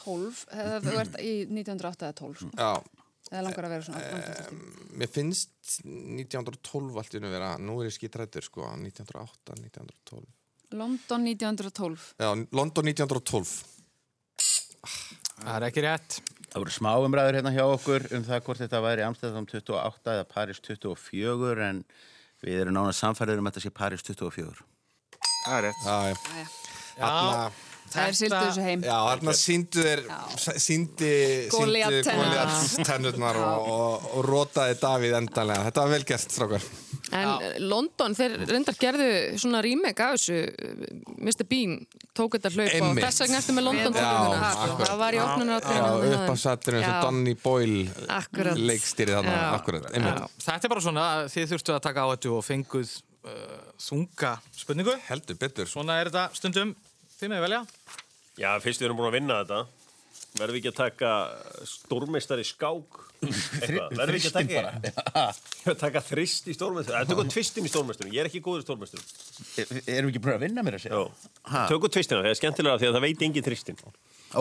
[0.00, 2.52] 12, eða þú ert í 1908 eða 12, sko.
[2.58, 4.00] Já, Það langar að vera svona.
[4.04, 4.88] framtíðartími.
[5.00, 10.26] mér finnst 1912 allt í unni vera, nú er ég skítrættur sko, 1908, 1912
[10.74, 12.04] London 1912.
[12.20, 13.54] Já, London 1912
[15.44, 16.18] það er ekki rétt
[16.54, 20.26] Það voru smá umræður hérna hjá okkur um það hvort þetta væri Amsterdam 28 eða
[20.30, 21.80] Paris 24 en
[22.44, 24.64] við erum nána samfærið um að þetta sé Paris 24
[25.44, 25.80] Það er rétt.
[25.84, 26.48] Já, Jæja.
[26.94, 27.48] Þarna,
[27.94, 28.84] Það er sildu þessu heim.
[28.84, 30.00] já, þarna síndu þeir.
[31.54, 33.38] Goliath tennurnar.
[33.38, 35.68] Og, og, og rótaði Davíð endanlega.
[35.68, 36.66] Þetta var vel gert, strákar.
[37.14, 37.48] En Já.
[37.60, 40.38] London, þeir reyndar gerðu svona remake af þessu
[41.20, 41.44] Mr.
[41.50, 41.74] Bean
[42.16, 43.04] tók þetta hlaup og Einmitt.
[43.04, 44.80] þess vegna eftir með London akkurat.
[44.88, 45.82] það var í opnunar Já,
[46.16, 50.38] upp á satturinn sem Donny Boyle leikstýrið þarna, akkurat, einmitt.
[50.46, 54.32] Þetta er bara svona, að þið þurftu að taka á þetta og fenguð uh, þunga
[54.64, 54.96] spurningu.
[55.10, 55.70] Heldur betur.
[55.70, 56.74] Svona er þetta stundum,
[57.24, 57.62] þið með velja.
[58.34, 59.64] Já, fyrst við erum búin að vinna þetta.
[60.34, 61.10] Verðum við ekki að taka
[61.70, 62.96] stórmeistari skák?
[63.24, 65.22] Eitthvað, verðum við ekki að taka
[65.70, 68.66] að taka þrist í stórmeistari það tökum tvistin í stórmeistari, ég er ekki góður í
[68.66, 71.04] stórmeistari Erum við ekki búin að vinna mér að segja?
[71.52, 71.62] Ha.
[71.70, 73.80] tökum tvistina, það er skemmtilega því að það veit engin þristin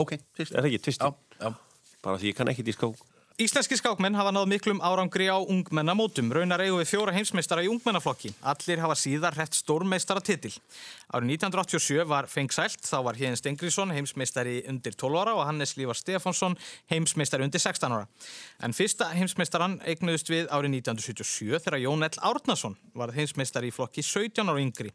[0.02, 1.14] Ok, er það ekki tvistin?
[1.14, 1.94] Já, já.
[2.04, 3.06] bara því ég kann ekkit í skák
[3.42, 6.28] Íslenski skákmenn hafa náð miklum árangri á ungmennamótum.
[6.30, 8.30] Raunar eigum við fjóra heimsmeistara í ungmennaflokki.
[8.46, 10.52] Allir hafa síðar hrett stórmeistara titil.
[11.10, 15.98] Árið 1987 var fengsælt, þá var Hjeðin Stengriðsson heimsmeistari undir 12 ára og Hannes Lívar
[15.98, 16.60] Stefánsson
[16.94, 18.06] heimsmeistari undir 16 ára.
[18.62, 22.14] En fyrsta heimsmeistaran eignuðust við árið 1977 þegar Jón L.
[22.22, 24.94] Árnason var heimsmeistari í flokki 17 ára yngri.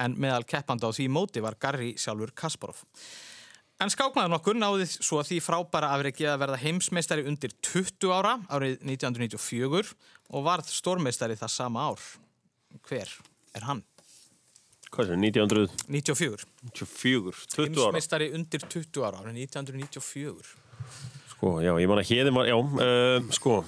[0.00, 2.80] En meðal keppanda á því móti var Garri sjálfur Kasparov.
[3.84, 8.78] En skákmaður nokkur náði svo því frábæra afreikið að verða heimsmeistari undir 20 ára árið
[8.80, 9.90] 1994
[10.32, 12.06] og varð stórmeistari það sama ár.
[12.88, 13.12] Hver
[13.52, 13.82] er hann?
[14.88, 15.76] Hvað er það, 1900?
[15.98, 16.48] 94.
[16.70, 17.90] 94, 20 ára.
[17.90, 20.56] Heimsmeistari undir 20 ára árið 1994.
[21.34, 23.60] Sko, já, ég man að hérðin var, já, uh, sko,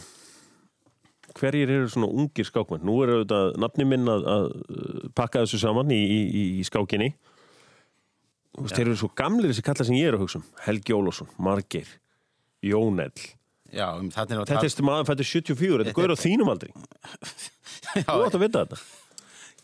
[1.37, 2.89] hverjir eru svona ungir skákmenn?
[2.89, 6.69] Nú er auðvitað nafni minn að, að uh, pakka þessu saman í, í, í, í
[6.73, 7.13] skákinni.
[8.57, 10.47] Þú veist, þeir eru svo gamlir þessi kalla sem ég er að hugsa um.
[10.65, 11.89] Helgi Ólásson, Margeir,
[12.65, 13.25] Jónell.
[13.75, 14.45] Já, um, þetta er...
[14.49, 16.71] Þetta er maður fættur 74, þetta góður á þínum aldri.
[18.07, 18.79] Þú átt að vita þetta.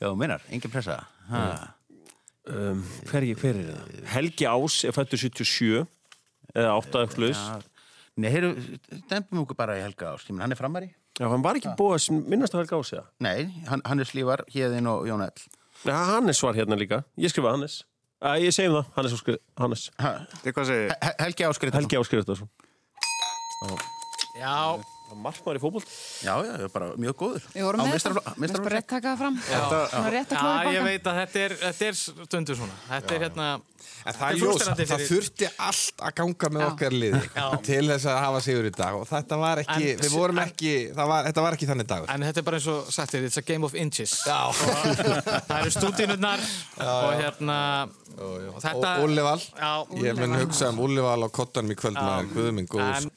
[0.03, 0.99] Já, minnar, engin pressa.
[1.33, 3.93] Um, hver, hver er það?
[4.13, 5.85] Helgi Ás er fættur 77,
[6.53, 7.45] eða 8 eftir Já,
[8.21, 8.77] Nei, heyrðu,
[9.09, 10.27] dempum okkur bara í Helga Ás.
[10.29, 10.91] Hann er framari.
[11.17, 13.07] Já, hann var ekki búið að minnast á Helga Ás, eða?
[13.25, 15.47] Nei, hann, hann er slífar, Hjeðin og Jón Ell.
[15.87, 17.01] Já, Hannes var hérna líka.
[17.17, 17.79] Ég skrifaði Hannes.
[18.23, 19.85] Æ, ég segi um það, Hannes Óskar, Hannes.
[19.99, 20.93] Hvað segir?
[21.03, 21.81] He Helgi Áskriðarsson.
[21.81, 22.51] Helgi Áskriðarsson.
[24.39, 24.59] Já.
[25.15, 25.85] Markmaður í fótboll.
[26.25, 27.49] Já, já, bara mjög góður.
[27.55, 30.73] Við vorum með þetta, við bara rétt taka það fram Svona rétt að klóða Já,
[30.77, 32.81] ég veit að þetta er, þetta er stundu svona.
[32.89, 33.51] Þetta er hérna...
[34.03, 37.21] En það er ljós, það þurfti allt að ganga með okkar liði
[37.69, 40.75] til þess að hafa sigur í dag og þetta var ekki, En- við vorum ekki,
[40.99, 42.13] var, þetta var ekki þannig dagur.
[42.15, 44.15] En þetta er bara eins og sagt þér, it's a game of inches.
[44.27, 44.39] Já.
[44.55, 46.47] það eru stúdínurnar
[46.93, 47.59] og hérna...
[48.13, 48.95] Og þetta...
[49.01, 49.73] Og Úllival, Já,
[50.05, 53.09] ég mun hugsa um Úllival á kottanum í kvöld með Guðminn Góðs.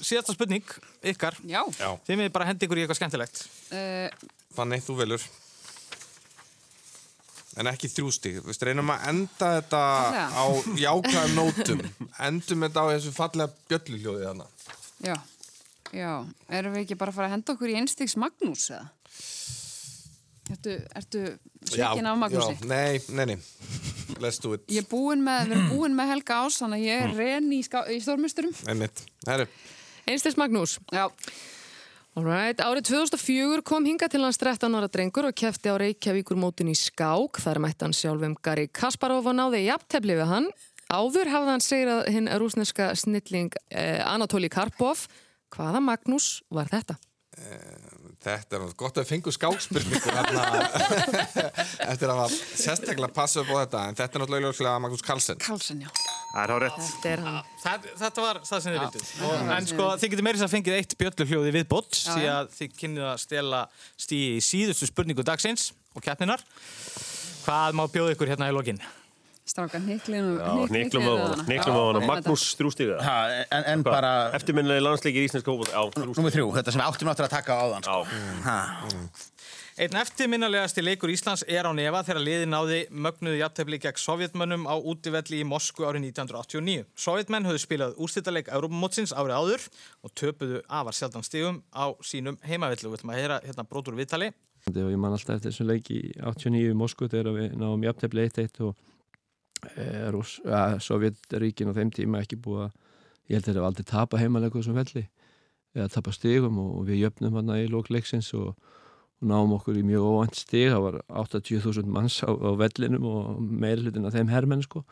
[0.00, 0.64] Síðasta spurning,
[1.12, 1.36] ykkar.
[1.46, 1.60] Já.
[2.08, 3.42] Þið með bara hendi ykkur í eitthvað skemmtilegt.
[3.76, 5.24] uh, Þannig, þú velur.
[7.60, 8.38] En ekki þrjústig.
[8.46, 9.80] Við reynum að enda þetta
[10.30, 10.44] á
[10.78, 11.82] jákvæðum nótum.
[12.22, 14.68] Endum þetta á þessu fallega bjölluljóði þannig.
[15.04, 15.16] Já,
[15.96, 16.10] já
[16.60, 18.86] Erum við ekki bara að fara að henda okkur í einstigs Magnús eða?
[20.50, 21.20] Ertu, ertu
[21.70, 22.54] svikin af Magnúsi?
[22.58, 23.36] Já, nei, nei, nei.
[24.20, 24.64] Let's do it.
[24.70, 27.52] Ég er búin með, við erum búin með Helga Ás þannig að ég er ren
[27.54, 29.04] í, ská- í stórmusturum Einmitt.
[29.28, 29.46] Herru.
[30.06, 30.78] Einsteins Magnús.
[30.94, 31.08] Já.
[32.18, 36.72] Alright, árið 2004 kom hinga til hans 13 ára drengur og kefti á Reykjavíkur mótun
[36.72, 37.38] í skák.
[37.38, 40.48] Þar mætti hann sjálfum Gary Kasparov og náði jafntefli við hann.
[40.90, 45.06] Áður hafði hann segrað hinn rúsneska snilling eh, Anatoli Karpov.
[45.54, 46.98] Hvaða Magnús var þetta?
[48.20, 50.42] Þetta er gott að við fengum skákspurningu hérna
[51.92, 56.19] eftir að sérstaklega passa upp á þetta en þetta er náttúrulega Magnús Carlsen Carlsen, já
[56.30, 58.84] Það er há rétt Þetta er hann Það, þetta var það sem þið
[59.18, 62.78] það En sko, þið getur meirins að fengið eitt bjölluhljóði við bótt því að þið
[62.84, 63.64] kynnið að stela
[63.98, 66.42] stíi í síðustu spurningu dagsins og keppninar.
[67.42, 68.80] Hvað má bjóða ykkur hérna í lokin?
[69.50, 72.02] Stráka, hniklinu Já, hniklum á hana, hniklum á hana.
[72.06, 72.44] Magnús.
[73.02, 73.16] Ha,
[73.50, 74.12] en, en bara...
[74.38, 75.26] Eftirminnilega landsleikir.
[75.26, 76.06] Já, þrjústiga.
[76.14, 78.20] Númer þrjú, þetta sem við áttum áttur að taka á áðan, sko.
[78.46, 78.58] Ha.
[79.80, 84.76] Einn eftirminnalegasti leikur Íslands er á nefa þegar liði náði mögnuðu jafntefli gegn sovjetmönnum á
[84.76, 86.82] útivelli í Moskvu árið 1989.
[87.00, 89.62] Sovjetmenn höfðu spilað úrstýrtaleik Európamótsins árið áður
[90.04, 92.90] og töpuðu afar sjaldan stigum á sínum heimavellu.
[92.92, 94.28] Við ætlum að heyra hérna brotur viðtali.
[94.68, 98.60] ég man alltaf eftir þessum leik í 89 í Moskvu þegar við náum jafntefli 1-1
[98.66, 98.76] og
[99.64, 99.86] e,
[100.44, 102.76] ja, Sovjetríkin á þeim tíma ekki búið að
[103.32, 105.06] ég held að þeir hafa aldrei tapa heimalega þessum velli
[105.72, 108.76] eða tapa stigum og, við jöfnum hann í lókleiksins og
[109.20, 113.84] náum okkur í mjög óvænt stig það var 80.000 manns á, á vellinum og meiri
[113.84, 114.84] hlutin af þeim hermenn sko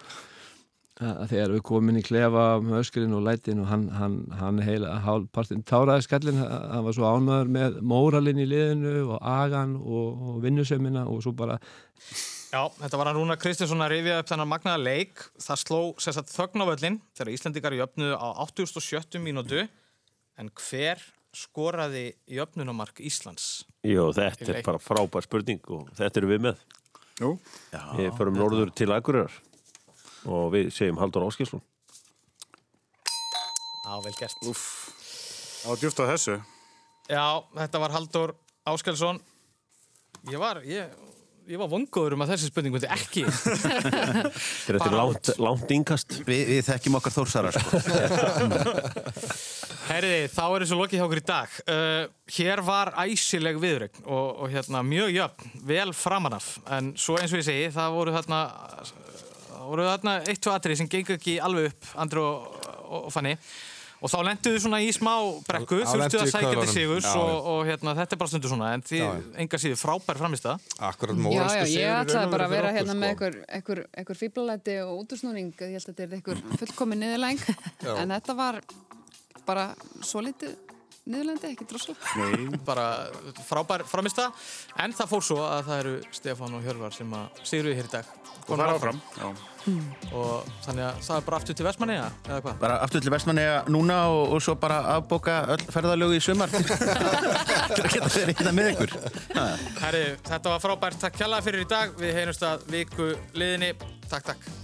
[0.98, 4.58] að þegar við komum inn í klefa með öskurinn og lætin og hann, hann, hann
[4.66, 10.24] heila hálfpartin táraði skallin hann var svo ánæður með móralinn í liðinu og agan og,
[10.32, 11.60] og vinnusemina og svo bara
[12.48, 15.20] Já, þetta var hann Rúna Kristinsson að rifja upp þennan magnaða leik.
[15.44, 19.18] Það sló sérstætt þögn á völlin þegar Íslandikar jöfnuðu á 87.
[19.20, 19.66] mínútu.
[20.40, 21.02] En hver
[21.38, 23.64] skoraði jöfnunumark Íslands?
[23.86, 26.62] Jó, þetta er bara frábær spurning og þetta eru við með.
[27.18, 27.32] Jú.
[27.98, 29.34] Við förum norður til Akureyrar
[30.28, 31.62] og við segjum Haldur Áskilsson.
[33.88, 34.46] Já, vel gert.
[34.46, 34.64] Úff.
[35.64, 36.38] Á djúft á þessu.
[37.08, 37.26] Já,
[37.56, 38.34] þetta var Haldur
[38.68, 39.20] Áskelsson.
[40.28, 40.92] Ég var, ég,
[41.48, 43.24] ég var vongóður um að þessi spurning myndi ekki.
[44.68, 46.18] Þetta er langt, langt inkast.
[46.26, 47.80] Vi, við þekkjum okkar þórsara, sko.
[49.88, 51.54] Herriði, þá er þessu lokið hjá okkur í dag.
[51.64, 52.02] Uh,
[52.36, 56.50] hér var æsileg viðrögn og, og hérna mjög jöfn, vel framanaf.
[56.76, 58.42] En svo eins og ég segi, það voru þarna,
[59.46, 63.10] það voru þarna eitt, tvo atrið sem gengur ekki alveg upp, Andru og, og, og
[63.14, 63.32] Fanny.
[64.04, 65.12] og þá lenduðu svona í smá
[65.48, 68.68] brekku, þurftu að sækja til sigurs Já, og, og hérna, þetta er bara stundu svona
[68.76, 69.00] en því
[69.42, 73.00] enga síður frábær framist það Akkurat Já, já, ég ætlaði bara að vera hérna sko.
[73.00, 77.42] með einhver, einhver, einhver fíblalæti og útusnúning, ég held að þetta er einhver fullkomin niðurlæng,
[78.04, 78.60] en þetta var
[79.48, 79.70] bara
[80.04, 80.56] svo litið
[81.08, 82.28] niðurlændi, ekki droslega.
[82.68, 82.86] Bara
[83.48, 84.28] frábær framista
[84.80, 87.92] en það fór svo að það eru Stefán og Hjörvar sem að sigruði hér í
[87.92, 88.10] dag.
[88.48, 89.26] Og fara áfram, já.
[90.16, 92.54] og þannig að það er bara aftur til Vestmanni eða hvað?
[92.62, 96.54] Bara aftur til vestmanniða núna og, og svo bara afbóka öll ferðalögu í sumar.
[96.56, 98.94] Til að geta verið hérna með ykkur.
[99.82, 101.92] Herri, þetta var frábært, takk kjalla fyrir í dag.
[102.00, 103.74] Við heyrumst að viku liðinni,
[104.08, 104.57] takk takk